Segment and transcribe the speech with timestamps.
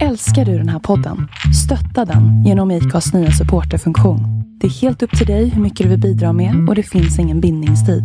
[0.00, 1.28] Älskar du den här podden?
[1.64, 4.20] Stötta den genom IKAs nya supporterfunktion.
[4.60, 7.18] Det är helt upp till dig hur mycket du vill bidra med och det finns
[7.18, 8.04] ingen bindningstid.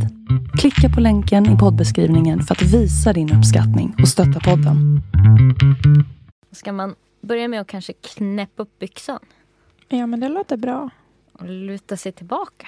[0.60, 5.02] Klicka på länken i poddbeskrivningen för att visa din uppskattning och stötta podden.
[6.52, 9.20] Ska man börja med att kanske knäppa upp byxan
[9.90, 10.90] Ja, men det låter bra.
[11.34, 12.68] och luta sig tillbaka?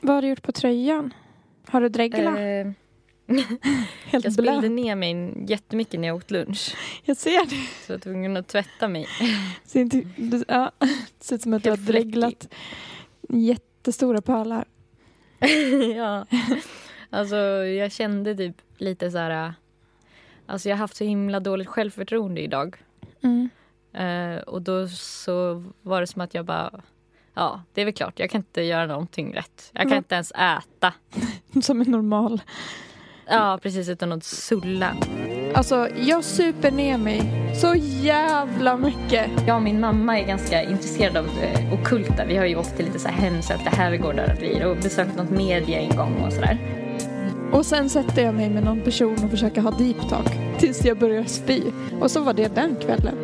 [0.00, 1.14] Vad har du gjort på tröjan?
[1.68, 2.36] Har du dreglat?
[2.38, 2.72] Eh,
[4.04, 4.32] Helt jag blöt.
[4.32, 6.76] spillde ner mig jättemycket när jag åt lunch.
[7.04, 7.86] Jag ser det.
[7.86, 9.06] Så jag var tvungen att tvätta mig.
[9.64, 10.88] Ser, inte, du, ja, det
[11.24, 12.48] ser ut som att du har Helt dreglat
[13.28, 14.64] jättestora pölar.
[15.96, 16.26] ja.
[17.10, 19.54] Alltså jag kände typ lite så här...
[20.46, 22.76] Alltså jag har haft så himla dåligt självförtroende idag.
[23.22, 23.48] Mm.
[23.92, 26.82] Eh, och då så var det som att jag bara...
[27.34, 28.18] Ja, det är väl klart.
[28.18, 29.70] Jag kan inte göra någonting rätt.
[29.72, 29.96] Jag kan Va?
[29.96, 30.92] inte ens äta.
[31.62, 32.40] Som en normal.
[33.28, 33.88] Ja, precis.
[33.88, 34.96] Utan att sulla.
[35.54, 37.22] Alltså, jag super ner mig
[37.54, 39.30] så jävla mycket.
[39.46, 42.24] Jag och min mamma är ganska intresserade av eh, ockulta.
[42.24, 45.78] Vi har ju åkt till lite så här hemsökta herrgårdar grejer och besökt något media
[45.80, 46.58] en gång och sådär.
[47.52, 50.58] Och sen sätter jag mig med någon person och försöker ha deep talk.
[50.58, 51.62] Tills jag börjar spy.
[52.00, 53.14] Och så var det den kvällen.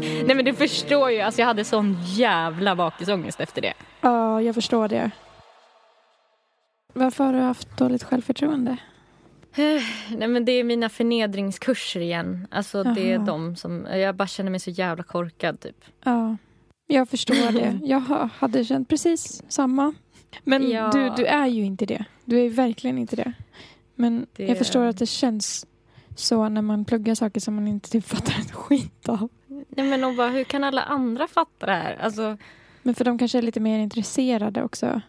[0.00, 3.72] Nej men du förstår ju, alltså jag hade sån jävla bakisångest efter det.
[4.00, 5.10] Ja, jag förstår det.
[6.92, 8.76] Varför har du haft dåligt självförtroende?
[9.56, 12.46] Nej men det är mina förnedringskurser igen.
[12.50, 15.84] Alltså det är de som, jag bara känner mig så jävla korkad typ.
[16.04, 16.36] Ja,
[16.86, 17.78] jag förstår det.
[17.86, 19.94] Jag ha- hade känt precis samma.
[20.44, 20.90] Men Ja.
[20.92, 22.04] du, du är ju inte det.
[22.24, 23.32] Du är verkligen inte det.
[23.94, 25.66] Men Det- jag förstår att det känns
[26.16, 29.28] så när man pluggar saker som man inte typ fattar ett skit av.
[29.48, 31.96] Nej men och bara, hur kan alla andra fatta det här?
[32.00, 32.36] Alltså,
[32.82, 35.00] Men för de kanske är lite mer intresserade också.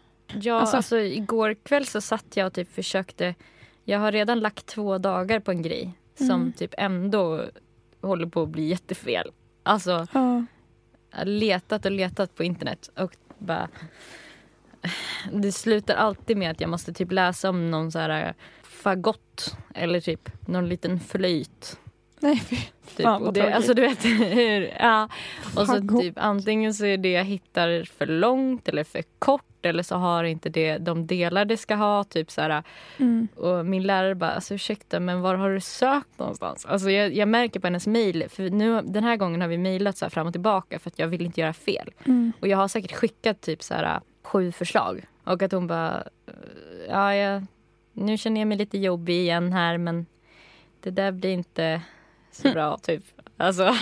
[0.41, 3.35] ja, Alltså- alltså, igår kväll så satt jag och typ försökte,
[3.89, 6.53] jag har redan lagt två dagar på en grej som Mm.
[6.53, 7.45] typ ändå
[8.01, 9.31] håller på att bli jättefel.
[9.63, 10.45] Alltså Ja.
[11.11, 13.67] Jag har letat och letat på internet och bara...
[15.33, 18.33] Det slutar alltid med att jag måste typ läsa om någon så här
[18.63, 21.79] fagott eller typ någon liten flöjt.
[22.19, 22.55] Nej, fy
[22.95, 23.03] Typ.
[23.05, 24.05] Fan, vad det, alltså du vet
[24.35, 25.09] hur, ja.
[25.55, 29.83] Och så typ antingen så är det jag hittar för långt eller för kort eller
[29.83, 32.03] så har inte det de delar det ska ha.
[32.03, 32.63] Typ så här,
[32.97, 33.27] mm.
[33.35, 36.65] och min lärare bara, alltså ursäkta men var har du sökt någonstans?
[36.65, 40.03] Alltså jag, jag märker på hennes mejl, för nu, den här gången har vi mejlat
[40.13, 41.91] fram och tillbaka för att jag vill inte göra fel.
[42.05, 42.33] Mm.
[42.39, 45.05] Och jag har säkert skickat typ så här sju förslag.
[45.23, 46.33] Och att hon bara, "Eh,
[46.89, 47.45] ja, jag,
[47.93, 50.05] nu känner jag mig lite jobbig igen här men
[50.79, 51.81] det där blir inte
[52.31, 53.03] så bra typ.
[53.37, 53.75] Alltså,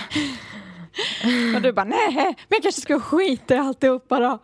[1.55, 4.39] Och du bara nej, men jag kanske ska skita i alltihopa då.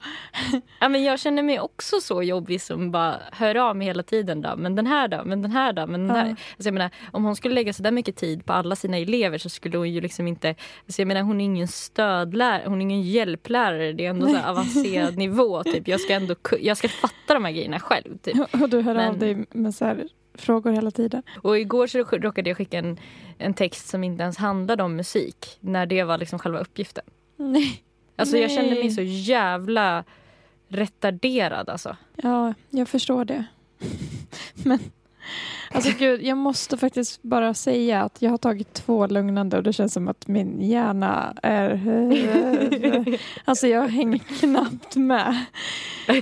[0.79, 4.41] ja, men jag känner mig också så jobbig som bara hör av mig hela tiden
[4.41, 4.53] då.
[4.57, 6.25] Men den här då, men den här då, men den här.
[6.25, 6.31] Ja.
[6.31, 9.37] Alltså jag menar, om hon skulle lägga så där mycket tid på alla sina elever
[9.37, 12.81] så skulle hon ju liksom inte, alltså jag menar hon är ingen stödlärare, hon är
[12.81, 15.87] ingen hjälplärare, det är ändå så avancerad nivå typ.
[15.87, 18.37] Jag ska ändå, jag ska fatta de här grejerna själv typ.
[18.61, 20.07] Och du hör av Men- dig med så här
[20.41, 21.23] frågor hela tiden.
[21.41, 22.99] Och igår så råkade jag skicka en,
[23.37, 25.57] en text som inte ens handlade om musik.
[25.59, 27.03] När det var liksom själva uppgiften.
[27.37, 27.83] Nej.
[28.15, 28.91] Alltså jag kände mig Nej.
[28.91, 30.03] så jävla
[30.67, 31.97] retarderad alltså.
[32.15, 33.45] Ja, jag förstår det.
[34.53, 34.79] Men
[35.71, 39.73] alltså gud, jag måste faktiskt bara säga att jag har tagit två lugnande och det
[39.73, 41.81] känns som att min hjärna är...
[43.45, 45.45] Alltså jag hänger knappt med.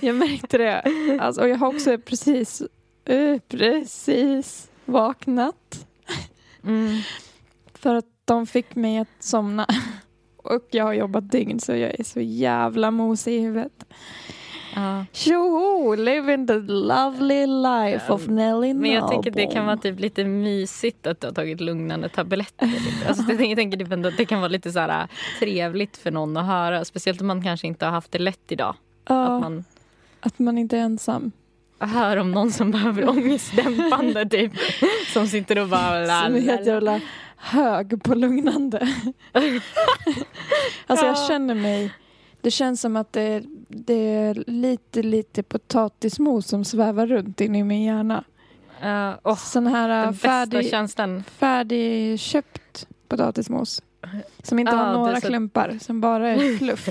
[0.02, 0.84] Jag märkte det.
[1.22, 2.62] Alltså, och jag har också precis,
[3.48, 5.86] precis vaknat
[6.64, 6.98] Mm.
[7.74, 9.66] för att de fick mig att somna.
[10.38, 13.86] Och jag har jobbat dygn så jag är så jävla mosig i huvudet.
[14.76, 15.06] Ja.
[15.12, 20.24] Tjoho, living the lovely life of Nelly Men jag tänker det kan vara typ lite
[20.26, 22.72] mysigt att du har tagit lugnande tabletter.
[23.08, 25.08] Alltså, jag tänker, jag tänker typ ändå det kan vara lite så här, äh,
[25.40, 26.86] trevligt för någon att höra.
[26.86, 28.76] Speciellt om man kanske inte har haft det lätt idag.
[29.08, 29.64] Ja, Att man
[30.20, 31.32] att man inte är ensam.
[31.80, 34.52] Hör om någon som behöver ångestdämpande typ.
[35.14, 36.06] Som sitter och bara...
[36.26, 36.72] Som är helt la.
[36.74, 37.02] jävla
[37.38, 38.88] hög på lugnande.
[40.88, 41.26] alltså jag Ja.
[41.28, 41.94] känner mig...
[42.42, 47.60] Det känns som att det är, det är lite, lite potatismos som svävar runt inne
[47.60, 48.24] i min hjärna.
[48.84, 51.24] Uh, oh, Sån här den färdig, känslan.
[51.38, 53.82] färdigköpt potatismos.
[54.44, 56.90] Som inte Ja, har några så- klumpar, som bara är fluff.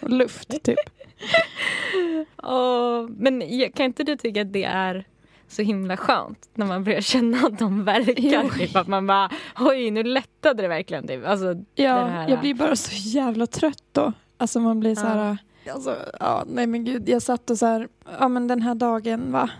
[0.00, 0.78] Och luft, typ.
[2.42, 3.42] Åh, men
[3.74, 5.04] kan inte du tycka att det är
[5.48, 8.58] så himla skönt när man börjar känna att de verkar?
[8.58, 11.06] Typ, att man bara, oj nu lättade det verkligen.
[11.06, 11.26] Typ.
[11.26, 14.12] Alltså, Ja, jag blir bara så jävla trött då.
[14.36, 15.38] Alltså man blir så här...
[15.72, 17.88] Alltså, ja, nej men gud, jag satt och så här,
[18.20, 19.50] ja men den här dagen va?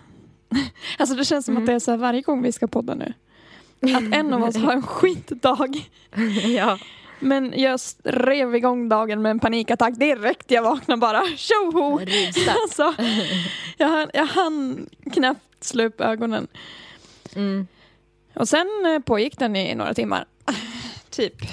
[0.98, 1.62] Alltså det känns som Mm.
[1.62, 3.12] att det är så här varje gång vi ska podda nu.
[3.96, 5.88] Att en av oss har en skitdag.
[6.44, 6.78] ja.
[7.20, 11.22] Men jag rev igång dagen med en panikattack direkt jag vaknade bara.
[11.36, 12.00] Tjoho!
[12.48, 12.94] Alltså,
[13.78, 16.46] jag, hann- jag hann knappt slå upp ögonen.
[17.34, 17.66] Mm.
[18.34, 20.24] Och sen eh, pågick den i några timmar.
[21.10, 21.34] typ.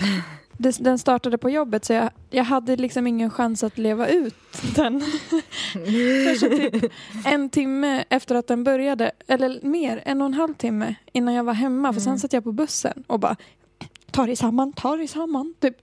[0.57, 4.35] Den startade på jobbet så jag, jag hade liksom ingen chans att leva ut
[4.75, 5.03] den.
[6.25, 6.91] Kanske typ
[7.25, 11.43] en timme efter att den började, eller mer, en och en halv timme innan jag
[11.43, 11.93] var hemma.
[11.93, 12.19] För sen Mm.
[12.19, 13.35] satt jag på bussen och bara
[14.15, 15.53] ta dig samman, ta dig samman.
[15.59, 15.77] Typ.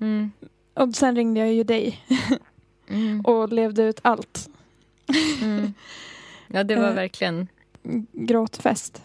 [0.00, 0.32] Mm.
[0.74, 2.00] Och sen ringde jag ju dig
[2.88, 3.20] Mm.
[3.24, 4.48] och levde ut allt.
[5.42, 5.72] Mm.
[6.46, 6.94] Ja, det var Eh.
[6.94, 7.48] verkligen...
[8.12, 9.02] Gråtfest.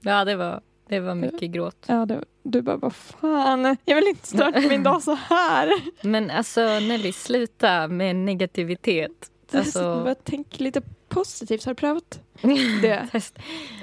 [0.00, 1.84] Ja, det var, det var mycket gråt.
[1.86, 5.70] Ja, det, du bara, vad fan, jag vill inte starta min dag så här.
[6.02, 9.30] Men alltså Nelly, sluta med negativitet.
[9.52, 9.58] Alltså...
[9.58, 12.20] Alltså, Bara tänk lite positivt, har du prövat
[12.82, 13.08] det?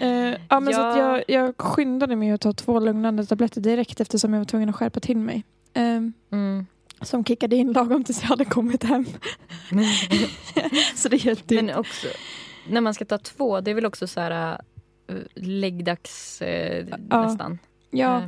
[0.01, 0.91] Eh, ja, men Så Ja.
[0.91, 4.69] att jag, jag skyndade mig att ta två lugnande tabletter direkt eftersom jag var tvungen
[4.69, 5.43] att skärpa till mig.
[5.73, 6.65] Eh, Mm.
[7.01, 9.05] som kickade in lagom tills jag hade kommit hem.
[10.95, 11.61] så det är helt typ.
[11.63, 12.07] Men också,
[12.67, 14.61] när man ska ta två, det är väl också så här
[15.11, 16.47] uh, läggdags uh,
[17.09, 17.25] Ja.
[17.25, 17.59] nästan.
[17.91, 18.21] Ja,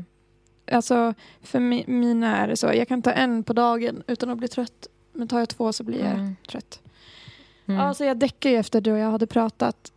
[0.67, 2.67] Eh, alltså för mi, mina är det så.
[2.73, 4.87] Jag kan ta en på dagen utan att bli trött.
[5.13, 6.35] Men tar jag två så blir jag mm.
[6.49, 6.79] trött.
[7.67, 7.81] Mm.
[7.81, 9.91] Ja, så jag däckade ju efter du och jag hade pratat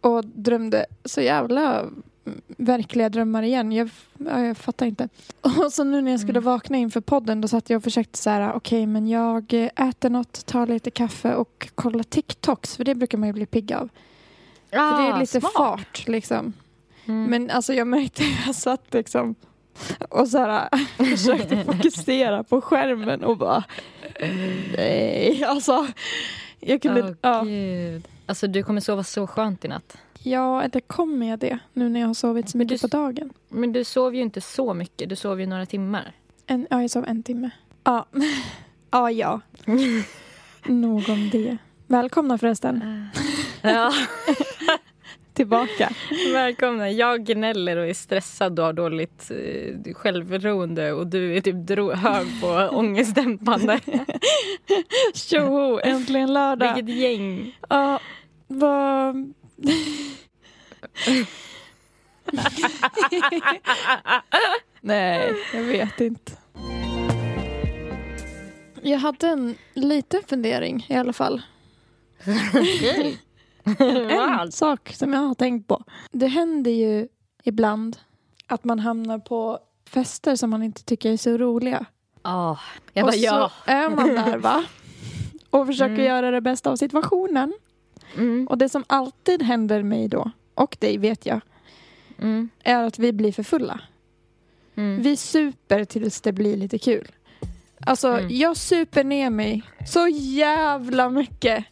[0.00, 2.02] och drömde så jävla mm,
[2.56, 3.72] verkliga drömmar igen.
[3.72, 5.08] Jag, ja, jag fattar inte.
[5.40, 6.44] Och så nu när jag skulle Mm.
[6.52, 10.46] vakna inför podden då satt jag och försökte så här, okej men jag äter något,
[10.46, 13.88] tar lite kaffe och kollar TikToks för det brukar man ju bli pigg av.
[14.70, 15.52] för det är Ah, lite smart.
[15.56, 16.52] fart liksom.
[17.06, 17.24] Mm.
[17.30, 19.34] Men alltså jag märkte att jag satt liksom
[20.08, 20.68] och så här,
[21.16, 23.64] försökte fokusera på skärmen och bara
[24.76, 25.86] nej, alltså.
[26.66, 27.42] Jag kunde, Åh, ja.
[27.42, 28.08] Gud.
[28.26, 29.96] Alltså du kommer sova så skönt i natt.
[30.22, 33.30] Ja, eller kommer jag det nu när jag har sovit så mycket du- på dagen?
[33.48, 36.12] Men du sov ju inte så mycket, du sov ju några timmar.
[36.46, 37.50] En, ja, jag sov en timme.
[37.84, 38.06] Ja,
[38.90, 39.40] ja, ja.
[40.66, 41.56] Nog om det.
[41.86, 43.08] Välkomna förresten
[43.62, 43.92] ja,
[45.34, 45.92] tillbaka.
[46.32, 46.90] välkomna.
[46.90, 51.94] Jag gnäller och är stressad och har dåligt eh, självförtroende och du är typ dro-
[51.94, 53.80] hög på ångestdämpande.
[55.14, 56.74] Tjoho, äntligen lördag.
[56.74, 57.58] Vilket gäng.
[57.68, 58.00] Ja,
[58.46, 59.32] vad...
[64.80, 66.32] Nej, jag vet inte.
[68.82, 71.42] Jag hade en liten fundering i alla fall.
[74.40, 75.84] En sak som jag har tänkt på.
[76.12, 77.08] Det händer ju
[77.44, 77.96] ibland
[78.46, 79.58] att man hamnar på
[79.88, 81.84] fester som man inte tycker är så roliga.
[82.22, 82.58] Ja,
[82.92, 83.50] jag och bara ja.
[83.66, 84.64] så är man där va?
[85.50, 86.04] Och försöker Mm.
[86.06, 87.52] göra det bästa av situationen.
[88.16, 91.40] Mm, Och det som alltid händer mig då, och dig vet jag,
[92.18, 93.80] mm, är att vi blir för fulla.
[94.74, 95.02] mm.
[95.02, 97.08] Vi super tills det blir lite kul.
[97.86, 98.36] Alltså, Mm.
[98.36, 101.64] jag super ner mig så jävla mycket.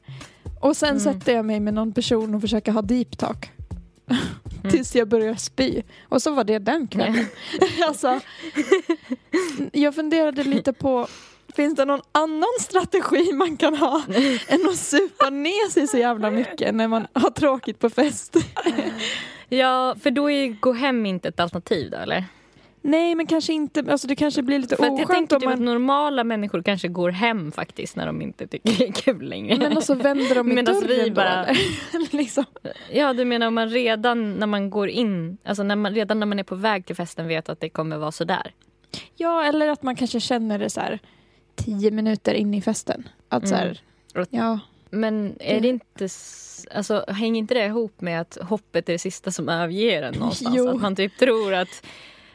[0.63, 1.01] Och sen Mm.
[1.01, 3.51] sätter jag mig med någon person och försöker ha deep talk.
[4.71, 5.83] Tills jag börjar spy.
[6.09, 7.27] Och så var det den kvällen.
[7.89, 8.21] alltså,
[9.73, 11.07] jag funderade lite på,
[11.57, 14.03] finns det någon annan strategi man kan ha
[14.49, 18.37] än att supa ner sig så jävla mycket när man har tråkigt på fest?
[19.49, 22.25] Ja, för då är gå hem inte ett alternativ då eller?
[22.85, 23.85] Nej, men kanske inte.
[23.89, 25.65] Alltså det kanske blir lite För att jag oskönt tänker om typ att man...
[25.65, 29.57] normala människor kanske går hem faktiskt när de inte tycker det är kul längre.
[29.59, 32.17] Men alltså vänder de i Medan dörren vi då, bara- eller?
[32.17, 32.45] liksom.
[32.93, 36.27] Ja, du menar om man redan när man går in, alltså när man, redan när
[36.27, 38.53] man är på väg till festen vet att det kommer vara sådär.
[39.17, 40.99] Ja, eller att man kanske känner det så här
[41.57, 43.09] tio minuter in i festen.
[43.29, 43.81] Att så här,
[44.15, 44.27] Mm.
[44.31, 44.59] ja.
[44.91, 46.09] Men är det inte,
[46.75, 50.55] alltså hänger inte det ihop med att hoppet är det sista som överger en någonstans?
[50.59, 50.69] Jo.
[50.69, 51.87] Att man typ tror att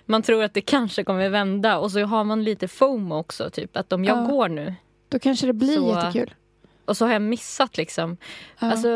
[0.07, 3.77] man tror att det kanske kommer vända och så har man lite FOMO också, typ
[3.77, 4.21] att om jag Ja.
[4.21, 4.75] går nu
[5.09, 6.33] Då kanske det blir Så- jättekul.
[6.85, 8.17] och så har jag missat liksom.
[8.59, 8.71] Ja.
[8.71, 8.89] Alltså,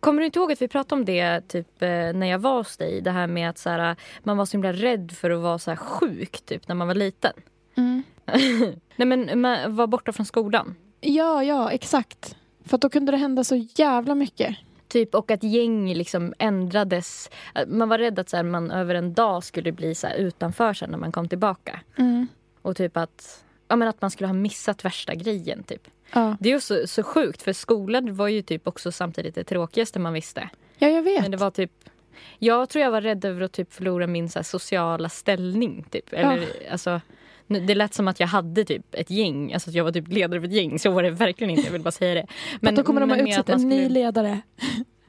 [0.00, 2.76] kommer du inte ihåg att vi pratade om det typ eh, när jag var hos
[2.76, 3.00] dig?
[3.00, 5.70] Det här med att så här, man var så himla rädd för att vara så
[5.70, 7.32] här sjuk typ när man var liten.
[7.76, 8.02] Mm.
[8.96, 10.74] Nej men man var borta från skolan.
[11.00, 12.36] ja, ja, exakt.
[12.64, 14.56] För då kunde det hända så jävla mycket.
[14.90, 17.30] Typ, och att gäng liksom ändrades.
[17.66, 20.74] Man var rädd att så här, man över en dag skulle bli så här, utanför
[20.74, 21.80] sen när man kom tillbaka.
[21.96, 22.26] Mm.
[22.62, 25.62] Och typ att, ja, men att man skulle ha missat värsta grejen.
[25.62, 25.82] Typ.
[26.12, 26.36] Ja.
[26.40, 29.98] Det är ju så, så sjukt för skolan var ju typ också samtidigt det tråkigaste
[29.98, 30.48] man visste.
[30.78, 31.22] ja, jag vet.
[31.22, 31.72] Men det var typ
[32.38, 35.86] jag tror jag var rädd över att typ förlora min så sociala ställning.
[35.90, 36.12] Typ.
[36.12, 37.00] Eller, alltså, nu-
[37.66, 40.40] det lät som att jag hade typ ett gäng, alltså att jag var typ ledare
[40.40, 40.78] för ett gäng.
[40.78, 42.26] Så var det verkligen inte, jag vill bara säga det.
[42.60, 44.40] Men, då kommer de ha utsett en ny skulle- ledare.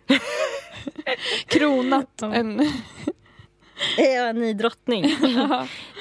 [1.47, 2.33] Kronat Ja.
[2.33, 2.59] en...
[3.97, 5.03] är en ny drottning.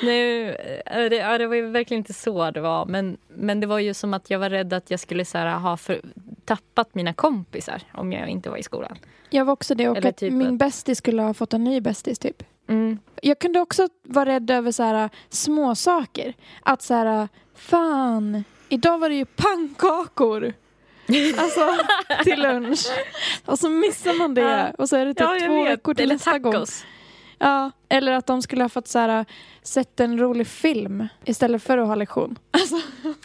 [0.03, 0.49] nu,
[0.87, 2.87] eh, det, ja, det var ju verkligen inte så det var.
[2.87, 5.59] Men, men det var ju som att jag var rädd att jag skulle så här,
[5.59, 6.01] ha för,
[6.45, 8.99] tappat mina kompisar om jag inte var i skolan.
[9.31, 11.65] Jag var också det och Eller att typ min att- bästis skulle ha fått en
[11.65, 12.43] ny bästis typ.
[12.71, 12.99] Mm.
[13.23, 16.35] Jag kunde också vara rädd över så här små saker.
[16.63, 20.53] Att så här, fan, idag var det ju pannkakor.
[21.39, 21.77] Alltså
[22.25, 22.87] till lunch.
[23.47, 24.41] Och så missar man det.
[24.41, 24.71] Ja.
[24.79, 25.73] Och så är det typ Ja, två vet.
[25.73, 26.53] veckor till Eller nästa gång.
[26.53, 26.85] tacos.
[27.39, 29.25] Ja, eller att de skulle ha fått så här,
[29.63, 32.39] sett en rolig film istället för att ha lektion.
[32.51, 32.77] Alltså,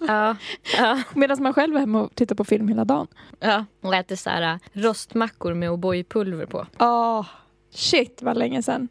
[0.07, 0.35] Ja.
[0.77, 1.01] Ja.
[1.13, 3.07] medan man själv är hemma och tittar på film hela dagen.
[3.39, 3.65] Ja.
[3.81, 6.65] Och äter så här, äh, rostmackor med O'boy-pulver på.
[6.79, 7.25] Åh,
[7.71, 8.87] shit vad länge sedan.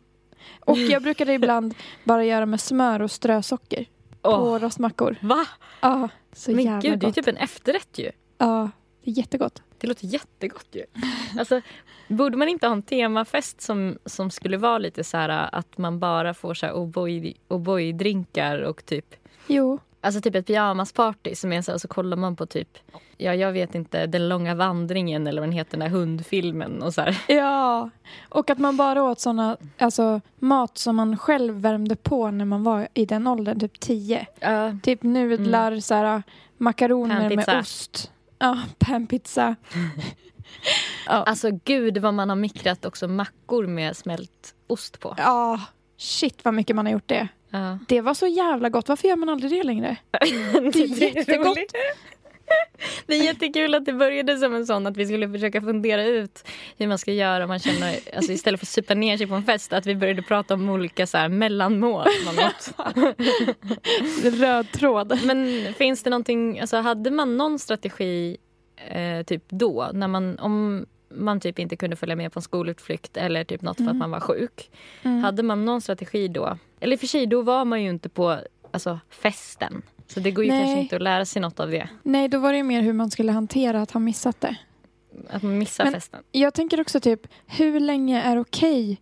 [0.61, 1.75] Och jag brukade ibland
[2.05, 3.87] bara göra med smör och strösocker
[4.23, 5.17] på Åh, rostmackor.
[5.21, 5.47] Va?
[5.81, 7.15] Ja, så Men jävla gud, det är gott.
[7.15, 8.11] typ en efterrätt ju.
[8.39, 8.71] Ja,
[9.05, 9.63] det är jättegott.
[9.79, 10.85] Det låter jättegott ju.
[11.39, 11.61] Alltså,
[12.09, 15.99] borde man inte ha en temafest som, som skulle vara lite så här att man
[15.99, 19.15] bara får så här O'boy- O'boy-drinkar och typ
[19.47, 22.79] Jo, Alltså typ ett pyjamasparty som är så här, och så kollar man på typ
[23.17, 26.95] Ja, jag vet inte, Den långa vandringen eller vad den heter, den där hundfilmen och
[26.95, 27.25] så här.
[27.29, 27.91] ja.
[28.29, 32.65] Och att man bara åt såna, alltså mat som man själv värmde på när man
[32.65, 34.27] var i den åldern, typ 10.
[34.41, 36.23] Ja, Typ nudlar, så här,
[36.59, 38.13] makaroner med ost.
[38.39, 39.57] Ja, panpizza.
[41.07, 41.13] ja.
[41.13, 45.15] alltså gud vad man har mikrat också mackor med smält ost på.
[45.19, 45.61] ja,
[45.97, 47.29] shit vad mycket man har gjort det.
[47.55, 47.79] Ja.
[47.89, 48.89] Det var så jävla gott.
[48.89, 49.97] Varför gör man aldrig det längre?
[50.11, 51.59] det är jättegott.
[53.07, 56.45] Det är jättekul att det började som en sån att vi skulle försöka fundera ut
[56.79, 59.35] hur man ska göra om man känner, alltså istället för att supa ner sig på
[59.35, 62.07] en fest, att vi började prata om olika så här mellanmål.
[64.41, 65.19] Röd tråd.
[65.25, 68.37] Men finns det någonting, alltså hade man någon strategi
[68.77, 73.17] eh, typ då, när man, om man typ inte kunde följa med på en skolutflykt
[73.17, 74.71] eller typ något för att man var sjuk.
[75.03, 75.23] Mm.
[75.25, 76.59] Hade man någon strategi då?
[76.81, 78.39] Eller för sig, då var man ju inte på
[78.71, 79.83] alltså, festen.
[80.07, 80.63] Så det går ju Nej.
[80.65, 81.89] kanske inte att lära sig något av det.
[82.03, 84.57] Nej, då var det ju mer hur man skulle hantera att ha missat det.
[85.31, 86.21] Att man missar Men- festen.
[86.33, 89.01] Jag tänker också typ, hur länge är okej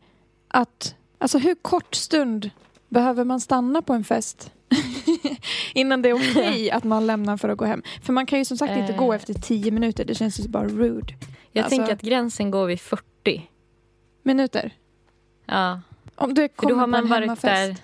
[0.48, 0.94] att...
[1.18, 2.50] Alltså hur kort stund
[2.88, 4.52] behöver man stanna på en fest?
[5.74, 7.82] Innan det är okej att man lämnar för att gå hem.
[8.02, 8.98] För man kan ju som sagt inte Eh.
[8.98, 11.14] gå efter tio minuter, det känns ju bara rude.
[11.52, 13.48] Jag Alltså- tänker att gränsen går vid 40.
[14.22, 14.74] Minuter?
[15.46, 15.80] Ja,
[16.14, 17.42] Om du för kommer då har man varit hemmafest.
[17.42, 17.76] där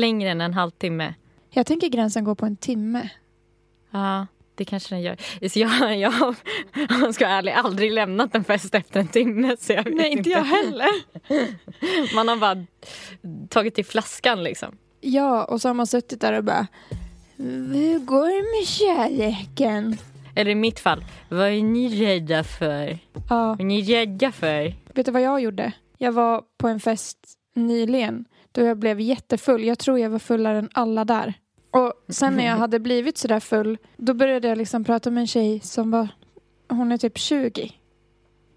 [0.00, 1.14] längre än en halvtimme.
[1.50, 3.08] Jag tänker gränsen går på en timme.
[3.90, 5.16] Ja, det kanske den gör.
[5.48, 6.34] Så jag, jag om
[6.74, 9.56] jag ska vara ärlig, aldrig lämnat en fest efter en timme.
[9.60, 10.88] Så jag vet Nej, inte jag heller.
[12.14, 12.64] Man har bara
[13.48, 14.76] tagit till flaskan liksom.
[15.00, 16.66] Ja, och så har man suttit där och bara...
[17.36, 19.96] Hur går det med kärleken?
[20.38, 22.98] Eller i mitt fall, vad är ni rädda för?
[23.28, 24.74] Ja, Vad är ni rädda för?
[24.94, 25.72] vet du vad jag gjorde?
[25.98, 27.18] Jag var på en fest
[27.54, 29.64] nyligen då jag blev jättefull.
[29.64, 31.34] Jag tror jag var fullare än alla där.
[31.70, 35.26] Och sen när jag hade blivit sådär full, då började jag liksom prata med en
[35.26, 36.08] tjej som var,
[36.68, 37.72] hon är typ 20.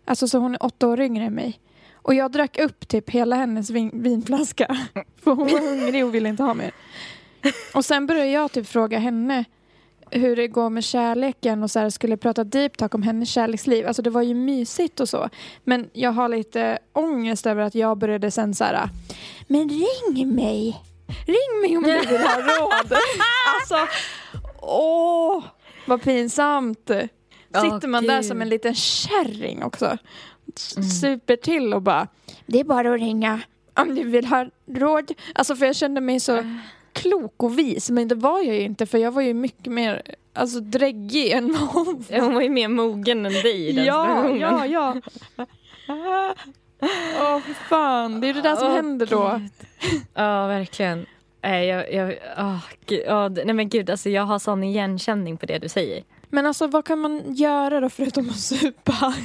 [0.05, 1.59] Alltså så hon är åtta år yngre än mig.
[1.93, 4.77] Och jag drack upp typ hela hennes vin, vinflaska.
[5.23, 6.71] För hon var hungrig och ville inte ha mer.
[7.75, 9.45] Och sen började jag typ fråga henne
[10.11, 13.87] hur det går med kärleken och så här, skulle prata deep talk om hennes kärleksliv.
[13.87, 15.29] Alltså det var ju mysigt och så.
[15.63, 18.89] Men jag har lite ångest över att jag började sen så här.
[19.47, 20.81] Men ring mig!
[21.27, 22.91] Ring mig om du vill ha råd!
[23.59, 23.87] alltså,
[24.61, 25.43] åh,
[25.85, 26.91] vad pinsamt.
[27.61, 29.97] Sitter man där som en liten kärring också.
[30.55, 32.07] S- Super till och bara,
[32.45, 33.41] det är bara att ringa
[33.73, 35.11] om du vill ha råd.
[35.35, 36.43] Alltså för jag kände mig så
[36.93, 40.01] klok och vis, men det var jag ju inte för jag var ju mycket mer
[40.33, 42.05] alltså, dräggig än hon.
[42.09, 44.39] Hon var ju mer mogen än dig i den Ja, situationen.
[44.39, 44.95] ja, ja.
[47.19, 48.21] Åh, för fan.
[48.21, 49.41] Det är det där som Åh, händer då.
[50.13, 51.05] Ja, verkligen.
[51.43, 52.15] Nej, jag, jag,
[52.85, 56.03] gud, åh, det- nej men gud, alltså jag har sån igenkänning på det du säger.
[56.29, 59.13] Men alltså vad kan man göra då förutom att supa?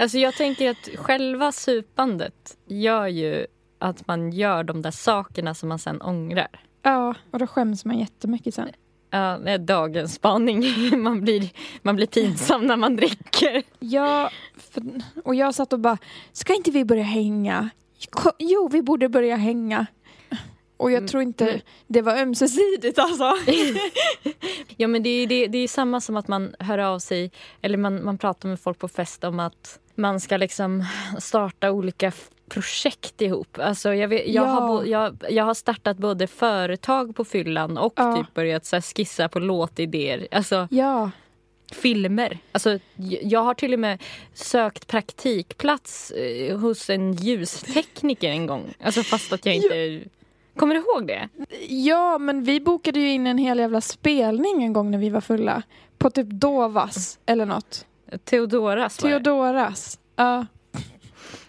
[0.00, 3.46] Alltså jag tänker att själva supandet gör ju
[3.78, 6.60] att man gör de där sakerna som man sen ångrar.
[6.82, 8.68] Ja, och då skäms man jättemycket sen.
[9.10, 10.64] Ja, det är dagens spaning.
[11.02, 11.50] Man blir,
[11.82, 13.62] man blir pinsam när man dricker.
[13.78, 14.82] Ja, för,
[15.24, 15.98] och jag satt och bara,
[16.32, 17.70] ska inte vi börja hänga?
[18.38, 19.86] Jo, vi borde börja hänga.
[20.76, 23.34] Och jag tror inte det var ömsesidigt alltså.
[24.76, 27.30] Ja, men det är, det, det är samma som att man hör av sig
[27.60, 30.84] eller man, man pratar med folk på fest om att man ska liksom
[31.18, 32.12] starta olika
[32.48, 33.58] projekt ihop.
[33.58, 34.50] Alltså jag, vet, jag, Ja.
[34.50, 38.16] har, bo, jag, jag har startat både företag på fyllan och Ja.
[38.16, 40.28] typ börjat så skissa på låtidéer.
[40.30, 41.10] Alltså, Ja,
[41.72, 42.38] filmer.
[42.52, 42.78] Alltså,
[43.22, 44.02] jag har till och med
[44.34, 48.74] sökt praktikplats eh, hos en ljustekniker en gång.
[48.82, 50.00] Alltså fast att jag inte...
[50.56, 51.28] Kommer du ihåg det?
[51.68, 55.20] Ja, men vi bokade ju in en hel jävla spelning en gång när vi var
[55.20, 55.62] fulla.
[55.98, 57.86] På typ Dovas eller något.
[58.24, 59.14] Theodoras var det.
[59.16, 59.98] Theodoras.
[60.16, 60.46] Ja.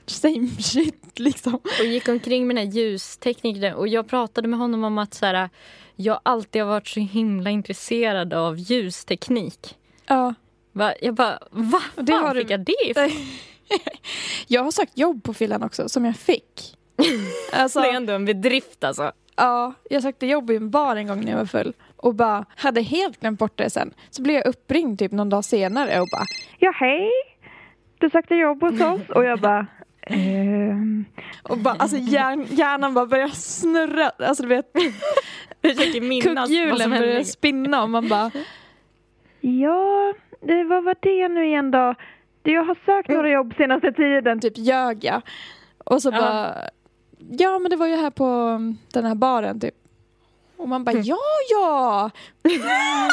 [0.09, 1.53] Same shit liksom.
[1.79, 5.25] Och gick omkring med den här ljusteknikern och jag pratade med honom om att så
[5.25, 5.49] här,
[5.95, 9.75] jag alltid har varit så himla intresserad av ljusteknik.
[10.07, 10.33] Ja.
[10.71, 10.93] Va?
[11.01, 11.81] Jag bara, va?
[11.95, 13.09] Och det Fan har du- fick jag det ifrån?
[14.47, 16.75] Jag har sökt jobb på Fyllan också, som jag fick.
[17.53, 19.11] Alltså, Det är ändå en bedrift alltså.
[19.35, 22.45] ja, jag sökte jobb i en bar en gång när jag var full och bara
[22.55, 23.93] hade helt glömt bort det sen.
[24.09, 26.25] Så blev jag uppringd typ någon dag senare och bara
[26.59, 27.09] Ja, hej.
[27.97, 29.67] Du sökte jobb hos oss och jag bara...
[30.09, 31.05] ehm,
[31.43, 34.09] Och bara, alltså hjärn, hjärnan bara börjar snurra.
[34.09, 34.73] Alltså du vet,
[36.23, 38.31] kugghjulen börjar spinna och man bara,
[39.41, 41.95] ja, det, vad var det nu igen då?
[42.43, 44.39] Jag har sökt några jobb senaste tiden.
[44.39, 45.21] typ ljög jag.
[45.85, 46.19] Och så Ja.
[46.19, 46.55] bara,
[47.29, 48.59] ja men det var ju här på
[48.93, 49.75] den här baren typ.
[50.57, 51.17] Och man bara, ja
[51.51, 52.09] ja!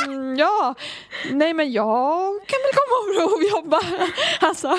[0.07, 0.75] Mm, ja!
[1.33, 3.81] Nej men jag kan väl komma och provjobba.
[4.41, 4.79] Alltså,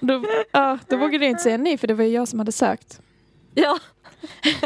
[0.00, 0.22] då,
[0.52, 3.00] ja, då vågade jag inte säga nej för det var ju jag som hade sökt.
[3.54, 3.78] Ja.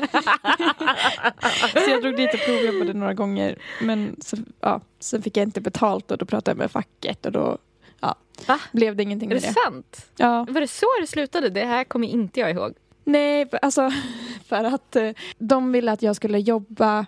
[1.85, 3.59] Så jag drog dit och provjobbade några gånger.
[3.83, 7.33] Men så, ja, sen fick jag inte betalt och då pratade jag med facket och
[7.33, 7.59] då
[8.01, 8.15] ja,
[8.47, 8.59] Va?
[8.73, 9.55] blev det ingenting Är med det det.
[9.65, 10.07] sant?
[10.17, 10.47] Ja.
[10.51, 11.49] Var det så det slutade?
[11.49, 12.75] Det här kommer inte jag ihåg.
[13.05, 13.91] Nej, alltså
[14.49, 17.07] för att eh, de ville att jag skulle jobba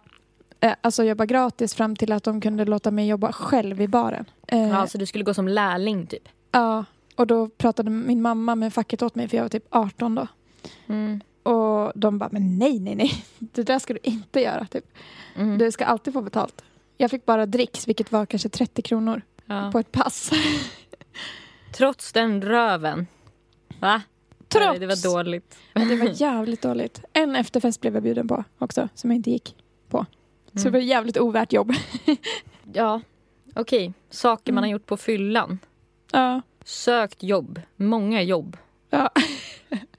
[0.60, 4.24] eh, Alltså jobba gratis fram till att de kunde låta mig jobba själv i baren.
[4.46, 6.28] Eh, Ja, så du skulle gå som lärling typ?
[6.52, 6.84] ja,
[7.20, 10.26] och då pratade min mamma med facket åt mig för jag var typ 18 då.
[10.86, 11.20] Mm.
[11.42, 14.66] Och de bara, men nej, nej, nej, det där ska du inte göra.
[14.66, 14.84] Typ.
[15.36, 15.58] Mm.
[15.58, 16.64] Du ska alltid få betalt.
[16.96, 19.70] Jag fick bara dricks, vilket var kanske 30 kronor Ja.
[19.72, 20.30] på ett pass.
[21.72, 23.06] Trots den röven.
[23.80, 24.02] Va?
[24.48, 24.66] Trots.
[24.66, 25.58] Nej, det var dåligt.
[25.72, 27.00] Ja, Det var jävligt dåligt.
[27.12, 29.54] En efterfest blev jag bjuden på också, som jag inte gick
[29.88, 30.06] på.
[30.46, 30.72] Så det Mm.
[30.72, 31.72] var jävligt ovärt jobb.
[32.72, 33.00] Ja,
[33.54, 33.92] okej.
[34.10, 34.72] Saker man har Mm.
[34.72, 35.58] gjort på fyllan.
[36.12, 36.42] ja.
[36.64, 37.60] Sökt jobb.
[37.76, 38.56] Många jobb.
[38.90, 39.10] Ja.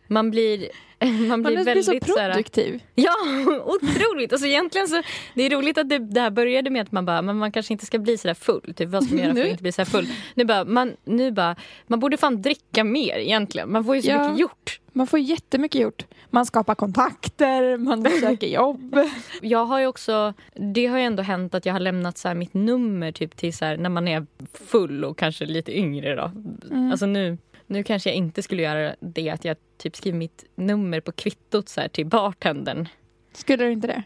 [0.08, 0.70] Man blir,
[1.28, 2.82] man Man blir blir så väldigt så här, produktiv.
[2.96, 3.16] Ja,
[3.66, 4.32] otroligt!
[4.32, 5.02] Alltså egentligen så,
[5.36, 7.74] det är roligt att det, det här började med att man bara, men man kanske
[7.74, 8.74] inte ska bli så där full.
[8.76, 10.08] Typ, vad ska man göra för att inte bli så här full?
[10.36, 11.56] Nu bara, man, nu bara,
[11.88, 13.72] man borde fan dricka mer egentligen.
[13.72, 14.24] Man får ju så Ja.
[14.24, 14.78] mycket gjort.
[14.94, 16.06] Man får jättemycket gjort.
[16.30, 19.00] Man skapar kontakter, man söker jobb.
[19.42, 22.54] Jag har ju också, det har ju ändå hänt att jag har lämnat så mitt
[22.54, 26.32] nummer typ till så här, när man är full och kanske lite yngre då.
[26.72, 26.92] Mm.
[26.92, 27.38] Alltså nu,
[27.72, 31.70] nu kanske jag inte skulle göra det att jag typ skriver mitt nummer på kvittot
[31.70, 32.88] så här till bartendern.
[33.34, 34.04] Skulle du inte det?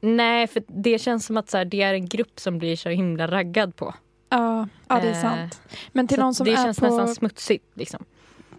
[0.00, 2.88] Nej, för det känns som att så här, det är en grupp som blir så
[2.88, 3.94] himla raggad på.
[4.28, 5.60] Ja, ja det är Eh, sant.
[5.92, 7.64] Men till Så någon som det är känns på, nästan smutsigt.
[7.74, 8.04] Liksom.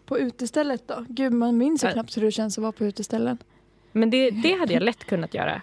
[0.06, 1.06] på utestället då?
[1.10, 1.94] Gud, man minns ju Ja.
[1.94, 3.38] knappt hur det känns att vara på uteställen.
[3.92, 5.62] Men det, det hade jag lätt kunnat göra.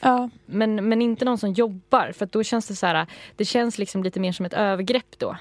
[0.00, 3.78] Ja, Men, men inte någon som jobbar, för då känns det så här, det känns
[3.78, 5.36] liksom lite mer som ett övergrepp då.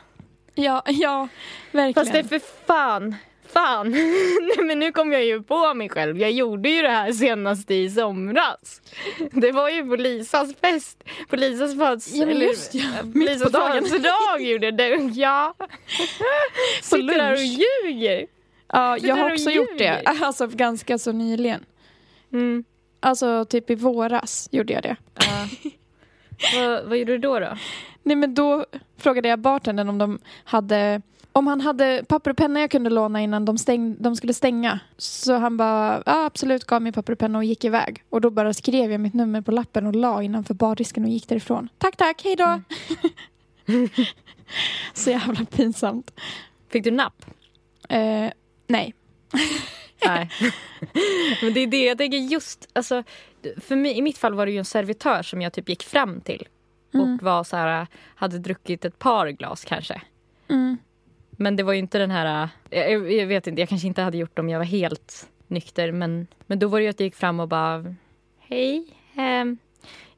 [0.55, 1.27] Ja, ja
[1.71, 1.93] verkligen.
[1.93, 3.15] Fast det är för fan,
[3.47, 3.91] fan.
[4.57, 6.17] Nej, men nu kom jag ju på mig själv.
[6.19, 8.81] Jag gjorde ju det här senast i somras.
[9.31, 11.03] Det var ju på Lisas fest.
[11.29, 12.13] På Lisas föds...
[12.15, 12.83] Ja, just ja.
[12.99, 13.71] eh, Mitt på dagen.
[13.71, 14.95] födelsedag gjorde jag det.
[15.15, 15.53] Ja.
[16.81, 17.59] Sitter där och lunch.
[17.83, 18.25] ljuger.
[18.67, 20.01] ja, sitter jag har också gjort det.
[20.05, 21.65] Alltså ganska så nyligen.
[22.33, 22.63] Mm.
[22.99, 24.95] Alltså typ i våras gjorde jag det.
[25.15, 25.47] Ja.
[26.55, 27.39] vad, vad gjorde du då?
[27.39, 27.57] då?
[28.03, 28.65] Nej men då
[28.97, 31.01] frågade jag bartendern om de hade
[31.35, 34.79] om han hade papper och penna jag kunde låna innan de, stäng, de skulle stänga.
[34.97, 38.03] Så han bara, ja absolut, gav mig papper och penna och gick iväg.
[38.09, 41.27] Och då bara skrev jag mitt nummer på lappen och la innanför bardisken och gick
[41.27, 41.69] därifrån.
[41.77, 42.61] Tack, tack, hej då!
[44.93, 46.11] Så jävla pinsamt.
[46.69, 47.25] Fick du napp?
[47.89, 48.29] Eh,
[48.67, 48.93] nej.
[50.05, 50.29] Nej.
[51.41, 53.03] Men det är det jag tänker just, alltså,
[53.61, 56.21] för mig, i mitt fall var det ju en servitör som jag typ gick fram
[56.21, 56.47] till
[56.93, 57.13] Mm.
[57.13, 60.01] och var så här, hade druckit ett par glas kanske.
[60.47, 60.77] Mm.
[61.31, 64.17] Men det var ju inte den här, jag, jag vet inte, jag kanske inte hade
[64.17, 67.05] gjort det om jag var helt nykter men, men då var det ju att jag
[67.05, 67.95] gick fram och bara
[68.39, 69.57] Hej, ehm,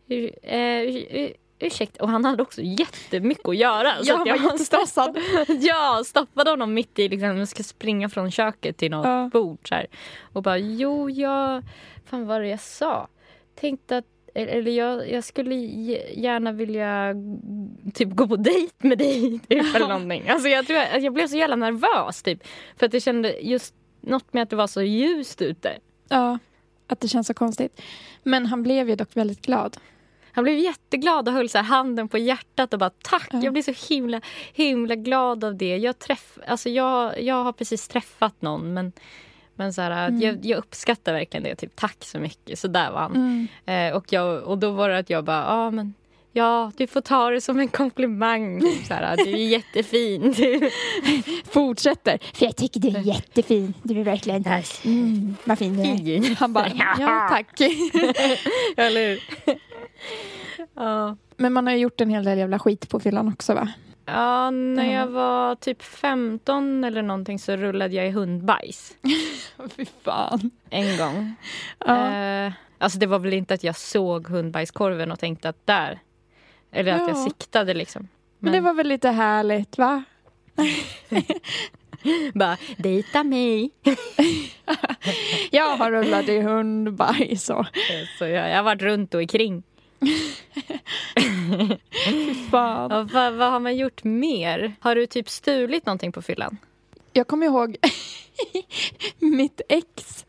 [0.08, 2.04] ur, eh, ur, ur, ursäkta.
[2.04, 3.96] Och han hade också jättemycket att göra.
[3.96, 5.18] så Ja, att jag var jättestressad.
[5.62, 9.30] ja, stoppade honom mitt i, liksom, jag ska springa från köket till något Ja.
[9.34, 9.88] bord så här.
[10.34, 11.64] Och bara, jo, jag,
[12.06, 13.08] fan vad var det jag sa?
[13.60, 17.16] Tänkte att, eller jag, jag skulle gärna vilja
[17.94, 20.30] typ gå på dejt med dig typ, eller någonting.
[20.30, 22.48] Alltså jag tror jag, jag blev så jävla nervös typ.
[22.78, 25.78] För att jag kände just något med att det var så ljust ute.
[26.10, 26.40] Ja,
[26.88, 27.82] att det känns så konstigt.
[28.24, 29.78] Men han blev ju dock väldigt glad.
[30.32, 33.42] Han blev jätteglad och höll så handen på hjärtat och bara tack, Ja.
[33.44, 34.22] jag blir så himla,
[34.54, 35.78] himla glad av det.
[35.78, 38.92] Jag, träff, alltså jag, jag har precis träffat någon men,
[39.58, 40.22] men så här, Mm.
[40.22, 41.56] jag, jag uppskattar verkligen det.
[41.56, 42.60] Typ, tack så mycket.
[42.60, 43.16] Så där var han.
[43.16, 43.48] Mm.
[43.92, 45.94] Eh, och, jag, och då var det att jag bara, ja men
[46.34, 48.62] Ja, du får ta det som en komplimang.
[48.62, 50.34] Typ så här, du är jättefin.
[50.38, 50.70] Du.
[51.52, 52.20] Fortsätter.
[52.34, 53.74] För jag tycker du är jättefin.
[53.84, 54.44] Du är verkligen...
[54.86, 56.36] Mm, vad fin du är.
[56.36, 56.68] Han bara,
[56.98, 57.62] ja tack.
[58.78, 59.20] Eller hur?
[60.76, 61.16] ja.
[61.38, 63.70] Men man har ju gjort en hel del jävla skit på fyllan också va?
[64.08, 64.92] Ja, när Ja.
[64.92, 68.98] jag var typ 15 eller någonting så rullade jag i hundbajs.
[69.78, 70.52] Fy fan.
[70.70, 71.36] En gång.
[71.86, 72.12] Ja.
[72.14, 76.00] Eh, alltså det var väl inte att jag såg hundbajskorven och tänkte att där.
[76.72, 77.24] Eller att jag Ja.
[77.24, 78.08] siktade liksom.
[78.40, 80.04] Men det var väl lite härligt va?
[82.34, 83.72] bara, dejta mig.
[85.52, 87.66] Jag har rullat i hundbajs och
[88.20, 89.64] Så jag, jag har varit runt och ikring.
[92.52, 92.92] Fan.
[92.92, 94.76] Ja, vad, vad har man gjort mer?
[94.80, 96.58] Har du typ stulit någonting på fyllan?
[97.14, 97.78] Jag kommer ihåg
[99.20, 100.26] mitt ex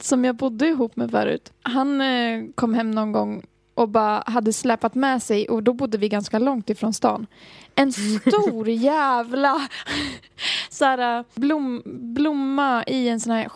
[0.00, 1.52] som jag bodde ihop med förut.
[1.62, 3.42] Han eh, kom hem någon gång
[3.74, 7.26] och bara hade släpat med sig och då bodde vi ganska långt ifrån stan.
[7.74, 9.68] En stor jävla
[10.68, 13.48] så här, eh, blom, blomma i en sån här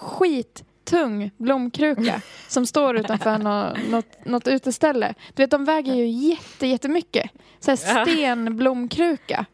[0.87, 5.15] skittung blomkruka som står utanför nå, något, något uteställe.
[5.35, 7.31] Du vet de väger ju jätte, jättemycket.
[7.61, 9.47] Så här stenblomkruka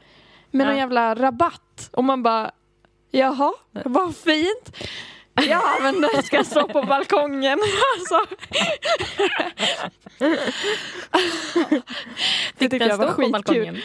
[0.50, 2.50] med någon jävla rabatt och man bara
[3.14, 4.76] Jaha, vad fint.
[5.34, 7.58] Ja, men den ska stå på balkongen.
[7.98, 8.36] Alltså.
[12.58, 13.82] Det tyckte jag var skitkul.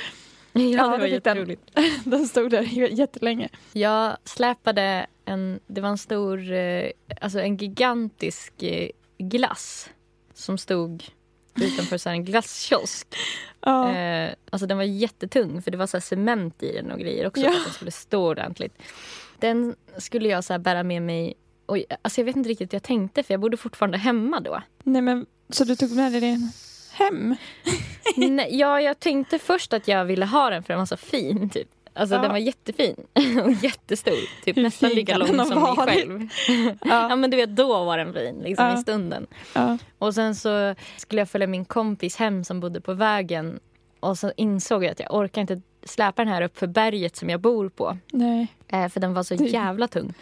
[0.61, 1.61] Ja, det var jätteroligt.
[2.03, 2.61] Den stod där
[2.99, 3.49] jättelänge.
[3.73, 6.89] Jag släpade en, det var en stor, eh,
[7.21, 9.89] alltså en gigantisk eh, glass
[10.33, 11.03] som stod
[11.55, 13.07] utanför så här en glasskiosk.
[13.61, 13.95] Ja.
[13.95, 17.27] Eh, alltså den var jättetung för det var så här cement i den och grejer
[17.27, 17.51] också Ja.
[17.51, 18.73] för att den skulle stå ordentligt.
[19.39, 21.33] Den skulle jag så bära med mig
[21.65, 24.61] och alltså jag vet inte riktigt hur jag tänkte för jag bodde fortfarande hemma då.
[24.83, 26.51] Nej, men, så du tog med dig den
[26.97, 27.35] hem?
[28.15, 31.49] Nej, ja, jag tänkte först att jag ville ha den för den var så fin.
[31.49, 31.67] Typ.
[31.93, 32.21] Alltså Ja.
[32.21, 32.95] den var jättefin
[33.45, 34.43] och jättestor.
[34.45, 36.27] Typ Hur nästan lika lång som mig själv.
[36.81, 37.09] ja.
[37.09, 37.15] Ja.
[37.15, 38.73] men du vet, då var den fin liksom Ja.
[38.79, 39.27] i stunden.
[39.97, 43.59] Och sen så skulle jag följa min kompis hem som bodde på vägen.
[43.99, 47.29] Och så insåg jag att jag orkar inte släpa den här upp för berget som
[47.29, 47.97] jag bor på.
[48.11, 48.47] Nej.
[48.67, 50.13] Eh, för den var så jävla tung.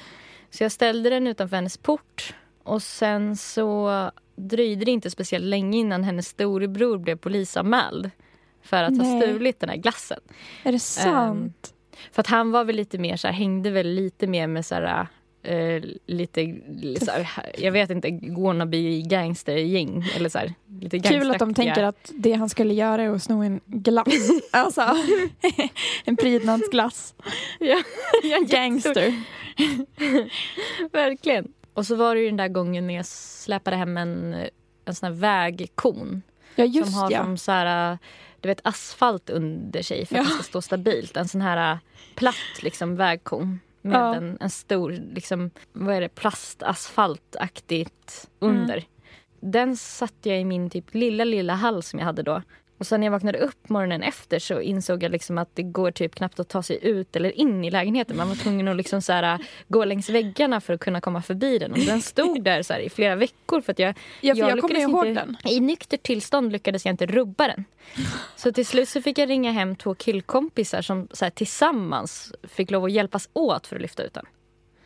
[0.49, 2.33] Så jag ställde den utanför hennes port.
[2.65, 8.11] Och sen så dröjde det inte speciellt länge innan hennes storebror blev polisanmäld.
[8.61, 9.21] För att ha Nej.
[9.21, 10.19] stulit den här glassen.
[10.63, 11.73] Är det sant?
[12.11, 14.75] För att han var väl lite mer så här, hängde väl lite mer med så
[14.75, 15.07] här,
[15.43, 16.55] eh, lite,
[17.05, 20.05] så här, jag vet inte, wannabe gangstergäng.
[20.15, 20.39] Eller så
[20.81, 24.07] lite Kul att de tänker att det han skulle göra är att sno en glass.
[24.51, 24.81] alltså,
[26.05, 27.15] en prydnadsglass.
[27.59, 27.81] Ja,
[28.47, 29.23] Gangster.
[30.91, 31.47] Verkligen.
[31.75, 34.35] Och så var det ju den där gången när jag släpade hem en,
[34.85, 36.21] en sån här vägkon.
[36.55, 37.23] Ja, som just har ja.
[37.23, 37.97] som så här,
[38.41, 40.27] du vet, asfalt under sig för att Ja.
[40.29, 41.17] det ska stå stabilt.
[41.17, 41.77] En sån här äh,
[42.15, 44.15] platt liksom, vägkon med Ja.
[44.15, 48.55] en, en stor liksom, vad är det, plastasfaltaktigt Mm.
[48.61, 48.83] under.
[49.39, 52.41] Den satte jag i min typ lilla, lilla hall som jag hade då.
[52.77, 55.91] Och sen när jag vaknade upp morgonen efter så insåg jag liksom att det går
[55.91, 58.17] typ knappt att ta sig ut eller in i lägenheten.
[58.17, 61.57] Man var tvungen att liksom så här, gå längs väggarna för att kunna komma förbi
[61.59, 61.71] den.
[61.71, 64.49] Och den stod där så här, i flera veckor för att jag Ja, för jag,
[64.49, 65.51] kommer lyckades ihåg inte, den.
[65.51, 67.65] I nyktert tillstånd lyckades jag inte rubba den.
[68.35, 72.71] Så till slut så fick jag ringa hem två killkompisar som så här, tillsammans fick
[72.71, 74.25] lov att hjälpas åt för att lyfta ut den.